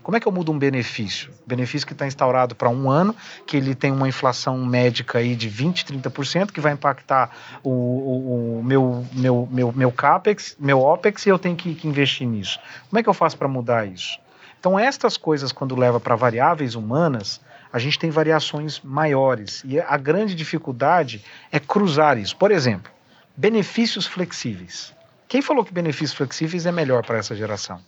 [0.03, 1.31] Como é que eu mudo um benefício?
[1.45, 5.49] Benefício que está instaurado para um ano, que ele tem uma inflação médica aí de
[5.49, 7.29] 20%, 30%, que vai impactar
[7.63, 11.87] o, o, o, meu, meu, meu, meu CAPEX, meu OPEX, e eu tenho que, que
[11.87, 12.59] investir nisso.
[12.89, 14.19] Como é que eu faço para mudar isso?
[14.59, 17.39] Então, estas coisas, quando leva para variáveis humanas,
[17.71, 19.63] a gente tem variações maiores.
[19.65, 22.35] E a grande dificuldade é cruzar isso.
[22.35, 22.91] Por exemplo,
[23.35, 24.93] benefícios flexíveis.
[25.27, 27.79] Quem falou que benefícios flexíveis é melhor para essa geração?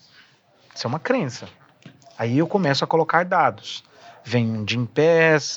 [0.74, 1.48] Isso é uma crença.
[2.18, 3.84] Aí eu começo a colocar dados.
[4.26, 4.88] Vem um Jim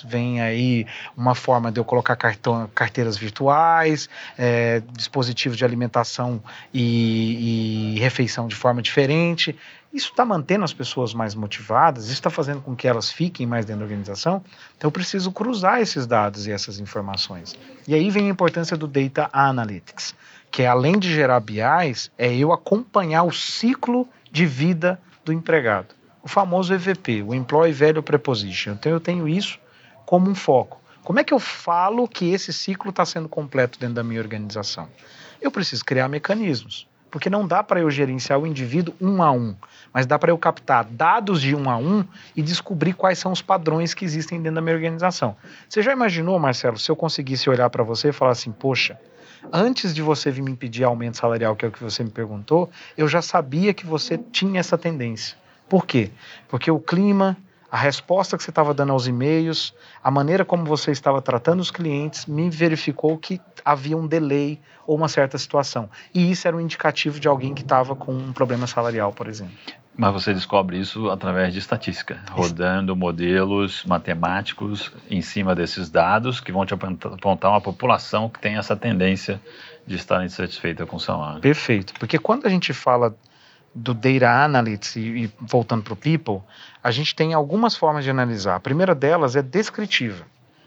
[0.05, 0.87] vem aí
[1.17, 6.43] uma forma de eu colocar cartão, carteiras virtuais, é, dispositivos de alimentação
[6.75, 9.57] e, e refeição de forma diferente.
[9.93, 13.65] Isso está mantendo as pessoas mais motivadas, isso está fazendo com que elas fiquem mais
[13.65, 14.43] dentro da organização.
[14.77, 17.57] Então eu preciso cruzar esses dados e essas informações.
[17.87, 20.13] E aí vem a importância do Data Analytics,
[20.51, 25.96] que é, além de gerar BIs, é eu acompanhar o ciclo de vida do empregado
[26.27, 28.73] o famoso EVP, o Employee Value Preposition.
[28.73, 29.61] Então eu tenho isso
[30.05, 30.81] como um foco.
[31.05, 34.89] Como é que eu falo que esse ciclo está sendo completo dentro da minha organização?
[35.41, 39.55] Eu preciso criar mecanismos, porque não dá para eu gerenciar o indivíduo um a um,
[39.95, 42.05] mas dá para eu captar dados de um a um
[42.35, 45.37] e descobrir quais são os padrões que existem dentro da minha organização.
[45.69, 48.99] Você já imaginou, Marcelo, se eu conseguisse olhar para você e falar assim, poxa,
[49.53, 52.69] antes de você vir me pedir aumento salarial, que é o que você me perguntou,
[52.99, 55.46] eu já sabia que você tinha essa tendência.
[55.69, 56.11] Por quê?
[56.49, 57.37] Porque o clima,
[57.71, 61.71] a resposta que você estava dando aos e-mails, a maneira como você estava tratando os
[61.71, 65.91] clientes, me verificou que havia um delay ou uma certa situação.
[66.15, 69.55] E isso era um indicativo de alguém que estava com um problema salarial, por exemplo.
[69.99, 76.53] Mas você descobre isso através de estatística, rodando modelos matemáticos em cima desses dados que
[76.53, 79.41] vão te apontar uma população que tem essa tendência
[79.87, 81.41] de estar insatisfeita com o salário.
[81.41, 83.17] Perfeito, porque quando a gente fala
[83.77, 86.41] do Data Analytics e, e voltando para o People,
[86.83, 88.57] a gente tem algumas formas de analisar.
[88.57, 90.25] A primeira delas é descritiva.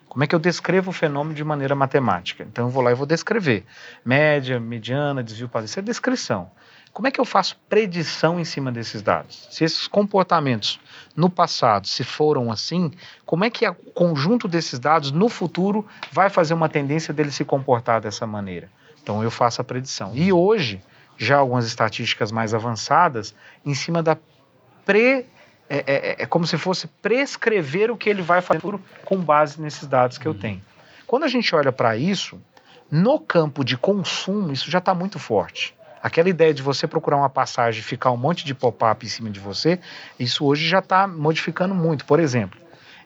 [0.07, 2.43] Como é que eu descrevo o fenômeno de maneira matemática?
[2.43, 3.65] Então eu vou lá e vou descrever.
[4.05, 5.65] Média, mediana, desvio padrão.
[5.65, 6.51] Isso é descrição.
[6.91, 9.47] Como é que eu faço predição em cima desses dados?
[9.51, 10.79] Se esses comportamentos
[11.15, 12.91] no passado se foram assim,
[13.25, 17.45] como é que o conjunto desses dados no futuro vai fazer uma tendência dele se
[17.45, 18.69] comportar dessa maneira?
[19.01, 20.11] Então eu faço a predição.
[20.15, 20.81] E hoje
[21.19, 24.17] já algumas estatísticas mais avançadas em cima da
[24.85, 25.25] pre
[25.69, 28.61] é, é, é, é, como se fosse prescrever o que ele vai fazer
[29.05, 30.39] com base nesses dados que eu uhum.
[30.39, 30.61] tenho.
[31.05, 32.41] Quando a gente olha para isso,
[32.89, 35.75] no campo de consumo, isso já está muito forte.
[36.01, 39.29] Aquela ideia de você procurar uma passagem e ficar um monte de pop-up em cima
[39.29, 39.79] de você,
[40.17, 42.05] isso hoje já está modificando muito.
[42.05, 42.59] Por exemplo,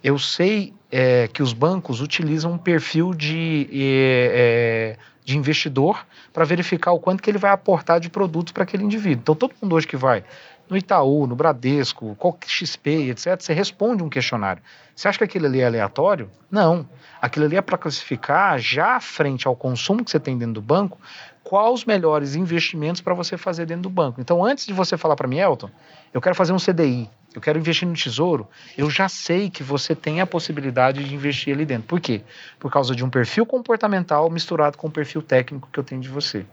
[0.03, 6.45] eu sei é, que os bancos utilizam um perfil de é, é de investidor para
[6.45, 9.21] verificar o quanto que ele vai aportar de produtos para aquele indivíduo.
[9.21, 10.23] Então, todo mundo hoje que vai
[10.69, 14.61] no Itaú, no Bradesco, qualquer XP, etc., você responde um questionário.
[14.95, 16.29] Você acha que aquilo ali é aleatório?
[16.49, 16.87] Não.
[17.21, 20.99] Aquilo ali é para classificar, já frente ao consumo que você tem dentro do banco,
[21.43, 24.21] quais os melhores investimentos para você fazer dentro do banco.
[24.21, 25.69] Então, antes de você falar para mim, Elton,
[26.13, 29.93] eu quero fazer um CDI, eu quero investir no tesouro, eu já sei que você
[29.95, 31.87] tem a possibilidade de investir ali dentro.
[31.87, 32.21] Por quê?
[32.59, 36.09] Por causa de um perfil comportamental misturado com o perfil técnico que eu tenho de
[36.09, 36.45] você.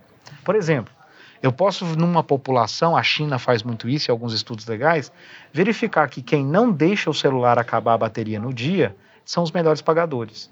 [0.44, 0.92] Por exemplo,
[1.42, 5.10] eu posso, numa população, a China faz muito isso, e alguns estudos legais,
[5.52, 9.80] verificar que quem não deixa o celular acabar a bateria no dia são os melhores
[9.80, 10.50] pagadores.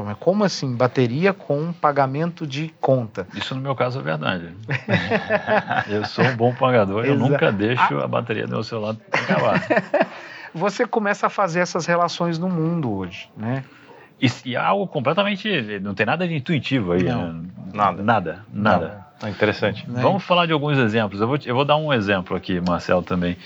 [0.00, 0.74] Mas como assim?
[0.74, 3.26] Bateria com pagamento de conta.
[3.34, 4.54] Isso no meu caso é verdade.
[5.90, 9.60] eu sou um bom pagador, eu nunca deixo a bateria do meu celular acabar.
[10.54, 13.64] Você começa a fazer essas relações no mundo hoje, né?
[14.20, 15.80] E, e é algo completamente.
[15.80, 17.02] Não tem nada de intuitivo aí.
[17.02, 17.32] Não.
[17.32, 17.48] Né?
[17.74, 18.02] Nada.
[18.02, 19.06] Nada, nada.
[19.20, 19.28] Não.
[19.28, 19.88] É interessante.
[19.88, 20.00] Né?
[20.02, 21.20] Vamos falar de alguns exemplos.
[21.20, 23.36] Eu vou, eu vou dar um exemplo aqui, Marcel, também.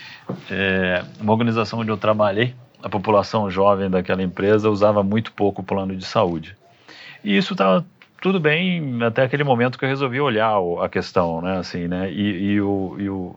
[0.50, 5.96] É, uma organização onde eu trabalhei, a população jovem daquela empresa usava muito pouco plano
[5.96, 6.56] de saúde.
[7.24, 7.84] E isso estava
[8.20, 11.58] tudo bem até aquele momento que eu resolvi olhar a questão, né?
[11.58, 12.10] Assim, né?
[12.10, 13.36] E, e, o, e, o,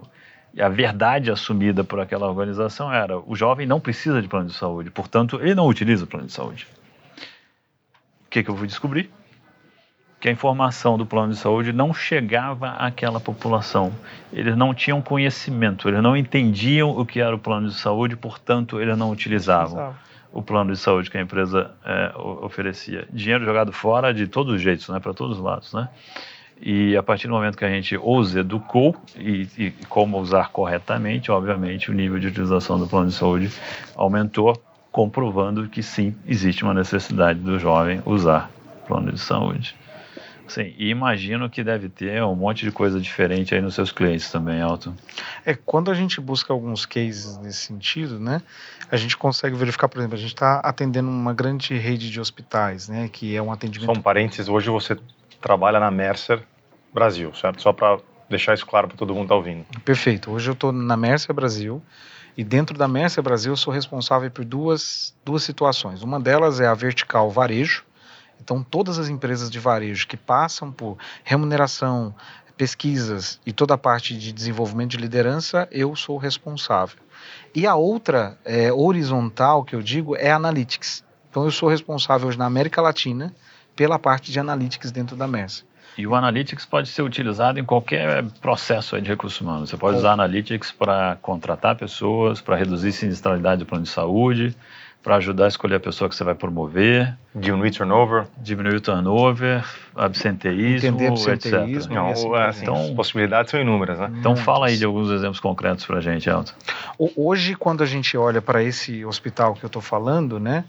[0.60, 4.90] a verdade assumida por aquela organização era: o jovem não precisa de plano de saúde,
[4.90, 6.68] portanto, ele não utiliza plano de saúde.
[8.26, 9.10] O que, que eu fui descobrir?
[10.20, 13.94] Que a informação do plano de saúde não chegava àquela população.
[14.34, 18.82] Eles não tinham conhecimento, eles não entendiam o que era o plano de saúde, portanto,
[18.82, 19.96] eles não utilizavam
[20.32, 23.08] o plano de saúde que a empresa é, oferecia.
[23.12, 25.90] Dinheiro jogado fora de todos os jeitos, né, para todos os lados, né?
[26.62, 31.32] E a partir do momento que a gente os educou e, e como usar corretamente,
[31.32, 33.50] obviamente o nível de utilização do plano de saúde
[33.96, 34.62] aumentou,
[34.92, 38.52] comprovando que sim, existe uma necessidade do jovem usar
[38.86, 39.74] plano de saúde.
[40.50, 44.32] Sim, e imagino que deve ter um monte de coisa diferente aí nos seus clientes
[44.32, 44.94] também, Alto.
[45.46, 48.42] É, quando a gente busca alguns cases nesse sentido, né,
[48.92, 52.90] a gente consegue verificar, por exemplo, a gente está atendendo uma grande rede de hospitais,
[52.90, 53.94] né, que é um atendimento...
[53.94, 54.98] Só um parênteses, hoje você
[55.40, 56.42] trabalha na Mercer
[56.92, 57.62] Brasil, certo?
[57.62, 59.66] Só para deixar isso claro para todo mundo que está ouvindo.
[59.86, 61.82] Perfeito, hoje eu estou na Mercer Brasil,
[62.36, 66.02] e dentro da Mercer Brasil eu sou responsável por duas, duas situações.
[66.02, 67.84] Uma delas é a vertical varejo,
[68.42, 72.14] então, todas as empresas de varejo que passam por remuneração,
[72.58, 76.98] pesquisas e toda a parte de desenvolvimento de liderança, eu sou responsável.
[77.54, 81.04] E a outra é, horizontal que eu digo é Analytics.
[81.30, 83.34] Então, eu sou responsável hoje na América Latina
[83.76, 85.66] pela parte de Analytics dentro da Mercer.
[85.98, 89.70] E o Analytics pode ser utilizado em qualquer processo de recursos humanos.
[89.70, 94.56] Você pode usar Analytics para contratar pessoas, para reduzir sinistralidade do plano de saúde,
[95.02, 97.18] para ajudar a escolher a pessoa que você vai promover.
[97.34, 98.26] Diminuir turnover.
[98.38, 99.64] Diminuir turnover,
[99.96, 101.92] absenteísmo, Entender absenteísmo, etc.
[101.92, 104.12] Não, assim, assim, então, as possibilidades são inúmeras, né?
[104.20, 106.54] Então fala aí de alguns exemplos concretos para a gente, Elton.
[107.16, 110.66] Hoje, quando a gente olha para esse hospital que eu estou falando, né,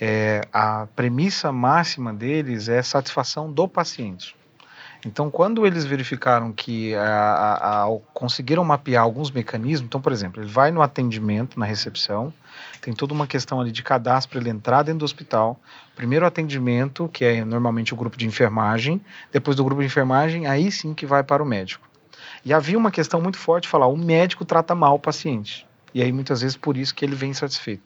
[0.00, 4.34] é, a premissa máxima deles é satisfação do paciente.
[5.04, 10.42] Então, quando eles verificaram que a, a, a, conseguiram mapear alguns mecanismos, então, por exemplo,
[10.42, 12.32] ele vai no atendimento, na recepção,
[12.80, 15.60] tem toda uma questão ali de cadastro para ele entrar dentro do hospital.
[15.94, 19.00] Primeiro atendimento, que é normalmente o grupo de enfermagem,
[19.32, 21.86] depois do grupo de enfermagem, aí sim que vai para o médico.
[22.44, 25.66] E havia uma questão muito forte falar, o médico trata mal o paciente.
[25.92, 27.82] E aí muitas vezes por isso que ele vem insatisfeito.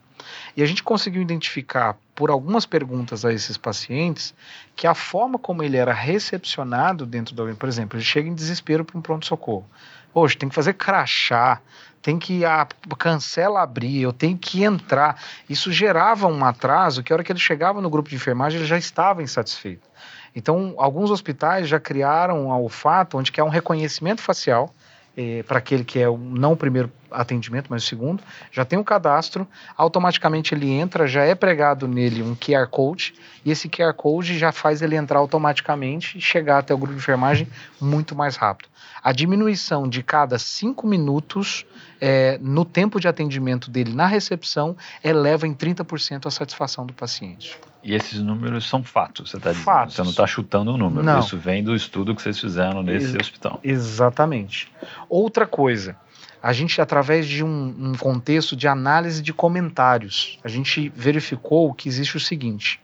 [0.56, 4.34] E a gente conseguiu identificar por algumas perguntas a esses pacientes
[4.76, 8.84] que a forma como ele era recepcionado dentro do, por exemplo, ele chega em desespero
[8.84, 9.66] para um pronto socorro.
[10.12, 11.60] Hoje tem que fazer crachá,
[12.02, 12.66] tem que a
[12.98, 15.22] cancela abrir, eu tenho que entrar.
[15.48, 18.66] Isso gerava um atraso que a hora que ele chegava no grupo de enfermagem ele
[18.66, 19.88] já estava insatisfeito.
[20.34, 24.72] Então, alguns hospitais já criaram o fato onde que é um reconhecimento facial
[25.16, 28.78] eh, para aquele que é o, não o primeiro atendimento, mas o segundo, já tem
[28.78, 29.46] um cadastro,
[29.76, 34.52] automaticamente ele entra, já é pregado nele um QR Code, e esse QR Code já
[34.52, 37.48] faz ele entrar automaticamente e chegar até o grupo de enfermagem
[37.80, 38.68] muito mais rápido.
[39.02, 41.64] A diminuição de cada cinco minutos
[42.00, 47.58] é, no tempo de atendimento dele na recepção eleva em 30% a satisfação do paciente.
[47.82, 49.90] E esses números são fatos, você está dizendo?
[49.90, 51.02] Você não está chutando o um número.
[51.02, 51.20] Não.
[51.20, 53.58] Isso vem do estudo que vocês fizeram nesse Ex hospital.
[53.64, 54.70] Exatamente.
[55.08, 55.96] Outra coisa,
[56.42, 61.88] a gente, através de um, um, contexto de análise de comentários, a gente verificou que
[61.88, 62.80] existe o seguinte: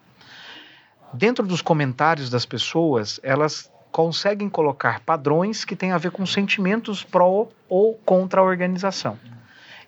[1.13, 7.03] dentro dos comentários das pessoas, elas conseguem colocar padrões que têm a ver com sentimentos
[7.03, 9.19] pró ou contra a organização.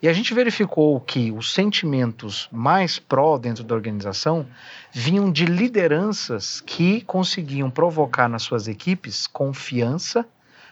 [0.00, 4.46] E a gente verificou que os sentimentos mais pró dentro da organização
[4.92, 10.24] vinham de lideranças que conseguiam provocar nas suas equipes confiança,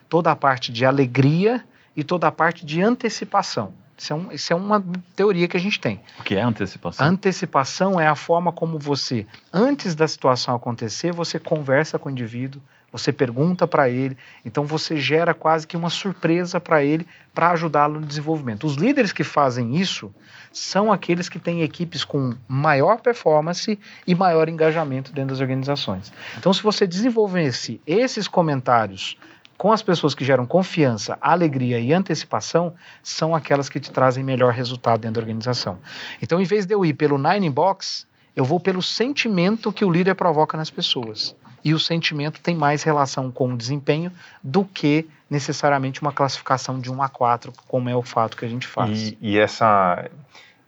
[0.08, 1.64] toda a parte de alegria
[1.96, 3.74] e toda a parte de antecipação.
[3.98, 4.84] Isso é, um, isso é, uma
[5.16, 6.00] teoria que a gente tem.
[6.20, 7.06] O que é antecipação?
[7.06, 12.60] Antecipação é a forma como você, antes da situação acontecer, você conversa com o indivíduo,
[12.90, 18.00] você pergunta para ele, então você gera quase que uma surpresa para ele para ajudá-lo
[18.00, 18.66] no desenvolvimento.
[18.66, 20.14] Os líderes que fazem isso
[20.52, 26.12] são aqueles que têm equipes com maior performance e maior engajamento dentro das organizações.
[26.38, 29.18] Então, se você desenvolvesse esses comentários
[29.58, 34.52] com as pessoas que geram confiança, alegria e antecipação, são aquelas que te trazem melhor
[34.52, 35.78] resultado dentro da organização.
[36.20, 39.90] Então, em vez de eu ir pelo Nine Box, eu vou pelo sentimento que o
[39.90, 41.34] líder provoca nas pessoas.
[41.64, 46.90] E o sentimento tem mais relação com o desempenho do que necessariamente uma classificação de
[46.90, 49.08] 1 a 4, como é o fato que a gente faz.
[49.08, 50.08] E, e essa,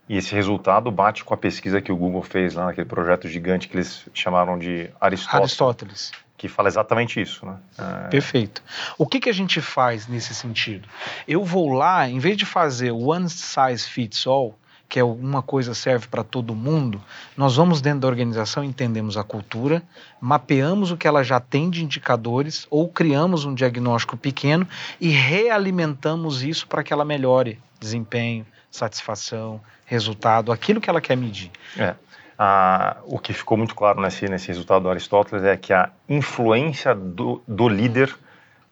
[0.09, 3.69] e esse resultado bate com a pesquisa que o Google fez lá naquele projeto gigante
[3.69, 5.43] que eles chamaram de Aristóteles.
[5.43, 7.45] Aristóteles que fala exatamente isso.
[7.45, 7.57] Né?
[7.77, 8.09] É...
[8.09, 8.63] Perfeito.
[8.97, 10.89] O que, que a gente faz nesse sentido?
[11.27, 14.57] Eu vou lá, em vez de fazer one size fits all,
[14.89, 17.01] que é uma coisa serve para todo mundo,
[17.37, 19.83] nós vamos dentro da organização, entendemos a cultura,
[20.19, 24.67] mapeamos o que ela já tem de indicadores ou criamos um diagnóstico pequeno
[24.99, 31.51] e realimentamos isso para que ela melhore desempenho, satisfação, resultado, aquilo que ela quer medir.
[31.77, 31.95] É.
[32.39, 36.95] ah, o que ficou muito claro nesse, nesse resultado do Aristóteles é que a influência
[36.95, 38.15] do, do líder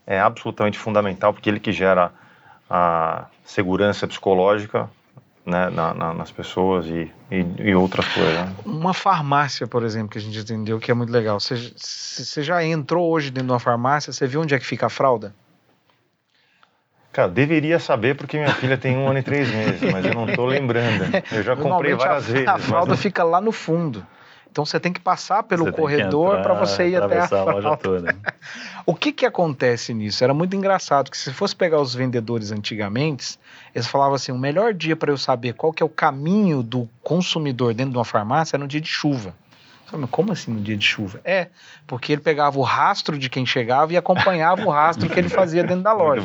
[0.07, 2.11] é absolutamente fundamental, porque ele que gera
[2.71, 4.89] a segurança psicológica
[5.47, 8.35] né, na, na, nas pessoas e, e, e outras coisas.
[8.35, 8.53] Né?
[8.67, 11.39] Uma farmácia, por exemplo, que a gente entendeu que é muito legal.
[11.39, 14.87] Você, você já entrou hoje dentro de uma farmácia, você viu onde é que fica
[14.87, 15.33] a fralda?
[17.13, 20.29] Cara, deveria saber porque minha filha tem um ano e três meses, mas eu não
[20.29, 21.05] estou lembrando.
[21.33, 22.49] Eu já comprei várias a, vezes.
[22.49, 22.97] A fralda não...
[22.99, 24.05] fica lá no fundo.
[24.57, 27.77] Então você tem que passar pelo você corredor para você ir até a, a loja
[27.77, 28.17] toda.
[28.87, 30.25] o que que acontece nisso?
[30.25, 33.39] Era muito engraçado que se fosse pegar os vendedores antigamente,
[33.75, 36.89] eles falavam assim, o melhor dia para eu saber qual que é o caminho do
[37.03, 39.35] consumidor dentro de uma farmácia é no dia de chuva.
[40.11, 41.21] Como assim no dia de chuva?
[41.25, 41.49] É,
[41.87, 45.63] porque ele pegava o rastro de quem chegava e acompanhava o rastro que ele fazia
[45.63, 46.23] dentro da loja.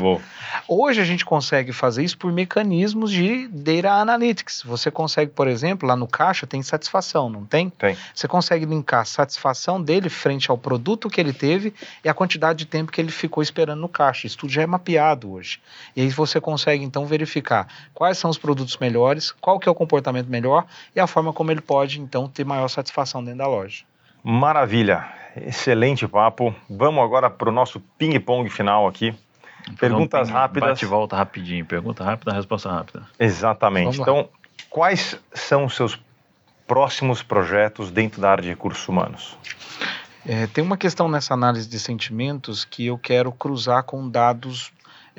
[0.67, 4.63] Hoje a gente consegue fazer isso por mecanismos de data analytics.
[4.65, 7.69] Você consegue, por exemplo, lá no caixa tem satisfação, não tem?
[7.69, 7.95] Tem.
[8.13, 12.59] Você consegue linkar a satisfação dele frente ao produto que ele teve e a quantidade
[12.59, 14.25] de tempo que ele ficou esperando no caixa.
[14.25, 15.59] Isso tudo já é mapeado hoje.
[15.95, 19.75] E aí você consegue então verificar quais são os produtos melhores, qual que é o
[19.75, 23.50] comportamento melhor e a forma como ele pode então ter maior satisfação dentro da loja.
[24.23, 26.53] Maravilha, excelente papo.
[26.69, 29.13] Vamos agora para o nosso ping-pong final aqui.
[29.79, 30.69] Perguntas um rápidas.
[30.69, 31.65] Bate volta rapidinho.
[31.65, 33.03] Pergunta rápida, resposta rápida.
[33.19, 34.01] Exatamente.
[34.01, 34.29] Então,
[34.69, 35.99] quais são os seus
[36.67, 39.37] próximos projetos dentro da área de recursos humanos?
[40.25, 44.71] É, tem uma questão nessa análise de sentimentos que eu quero cruzar com dados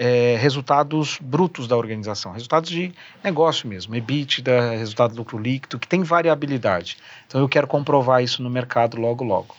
[0.04, 2.92] é, resultados brutos da organização, resultados de
[3.22, 6.96] negócio mesmo, EBITDA, resultado do lucro líquido, que tem variabilidade.
[7.28, 9.54] Então eu quero comprovar isso no mercado logo, logo.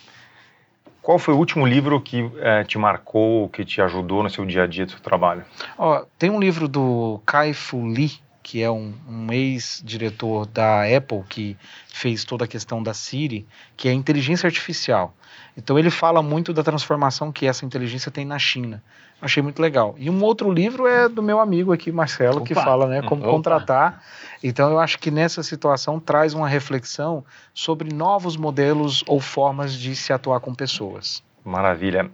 [1.00, 4.64] Qual foi o último livro que é, te marcou, que te ajudou no seu dia
[4.64, 5.46] a dia do seu trabalho?
[5.78, 11.56] Ó, tem um livro do Kai-Fu Lee, que é um, um ex-diretor da Apple, que
[11.88, 13.46] fez toda a questão da Siri,
[13.78, 15.14] que é inteligência artificial.
[15.56, 18.82] Então ele fala muito da transformação que essa inteligência tem na China.
[19.20, 19.94] Achei muito legal.
[19.96, 22.46] E um outro livro é do meu amigo aqui, Marcelo, Opa.
[22.46, 23.30] que fala né, como Opa.
[23.30, 24.02] contratar.
[24.42, 29.96] Então eu acho que nessa situação traz uma reflexão sobre novos modelos ou formas de
[29.96, 31.22] se atuar com pessoas.
[31.44, 32.10] Maravilha.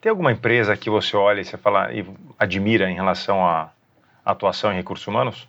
[0.00, 2.06] Tem alguma empresa que você olha e você fala e
[2.38, 3.70] admira em relação à
[4.24, 5.48] atuação em recursos humanos?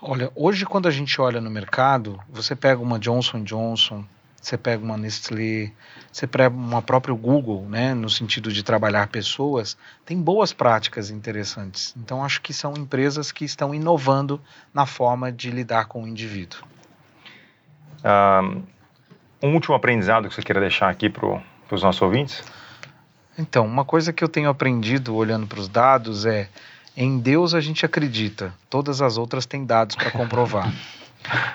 [0.00, 4.04] Olha, hoje quando a gente olha no mercado, você pega uma Johnson Johnson,
[4.40, 5.72] você pega uma Nestlé,
[6.12, 9.76] você pega uma própria Google, né, no sentido de trabalhar pessoas,
[10.06, 11.94] tem boas práticas interessantes.
[11.96, 14.40] Então acho que são empresas que estão inovando
[14.72, 16.60] na forma de lidar com o indivíduo.
[19.42, 22.42] Um último aprendizado que você queira deixar aqui para os nossos ouvintes?
[23.36, 26.48] Então, uma coisa que eu tenho aprendido olhando para os dados é
[26.96, 30.72] em Deus a gente acredita, todas as outras têm dados para comprovar.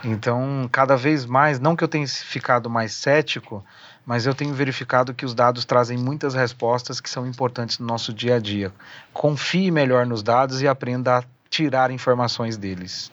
[0.04, 3.64] Então, cada vez mais, não que eu tenha ficado mais cético,
[4.06, 8.14] mas eu tenho verificado que os dados trazem muitas respostas que são importantes no nosso
[8.14, 8.72] dia a dia.
[9.14, 13.12] Confie melhor nos dados e aprenda a tirar informações deles.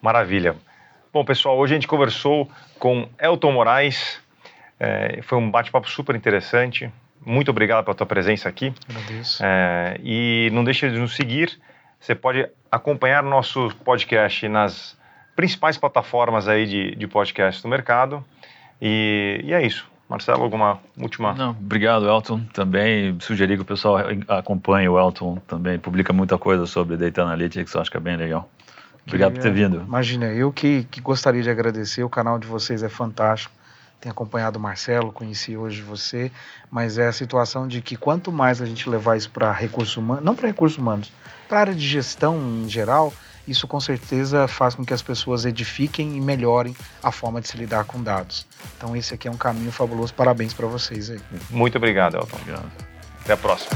[0.00, 0.56] Maravilha.
[1.12, 4.18] Bom, pessoal, hoje a gente conversou com Elton Moraes.
[4.78, 6.90] É, foi um bate-papo super interessante.
[7.24, 8.72] Muito obrigado pela tua presença aqui.
[8.88, 9.42] Agradeço.
[9.44, 11.58] É, e não deixe de nos seguir.
[11.98, 14.97] Você pode acompanhar nosso podcast nas
[15.38, 18.24] principais plataformas aí de, de podcast do mercado.
[18.82, 19.88] E, e é isso.
[20.08, 21.32] Marcelo, alguma última?
[21.32, 22.40] Não, obrigado, Elton.
[22.52, 25.78] Também sugeri que o pessoal acompanhe o Elton também.
[25.78, 28.50] Publica muita coisa sobre Data Analytics, acho que é bem legal.
[29.06, 29.80] Obrigado que, por ter vindo.
[29.80, 32.02] Imagina, eu que, que gostaria de agradecer.
[32.02, 33.54] O canal de vocês é fantástico.
[34.00, 36.32] Tenho acompanhado o Marcelo, conheci hoje você,
[36.68, 40.24] mas é a situação de que quanto mais a gente levar isso para recursos humanos,
[40.24, 41.12] não para recursos humanos,
[41.48, 43.12] para a área de gestão em geral,
[43.48, 47.56] isso com certeza faz com que as pessoas edifiquem e melhorem a forma de se
[47.56, 48.46] lidar com dados.
[48.76, 50.12] Então esse aqui é um caminho fabuloso.
[50.14, 51.20] Parabéns para vocês aí.
[51.50, 52.36] Muito obrigado, Elton.
[52.36, 52.70] Obrigado.
[53.22, 53.70] Até a próxima.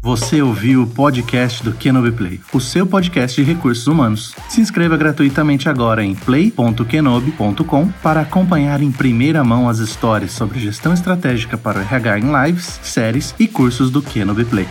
[0.00, 4.32] Você ouviu o podcast do Kenobi Play, o seu podcast de recursos humanos.
[4.48, 10.94] Se inscreva gratuitamente agora em play.kenobi.com para acompanhar em primeira mão as histórias sobre gestão
[10.94, 14.68] estratégica para o RH em lives, séries e cursos do Kenobi Play.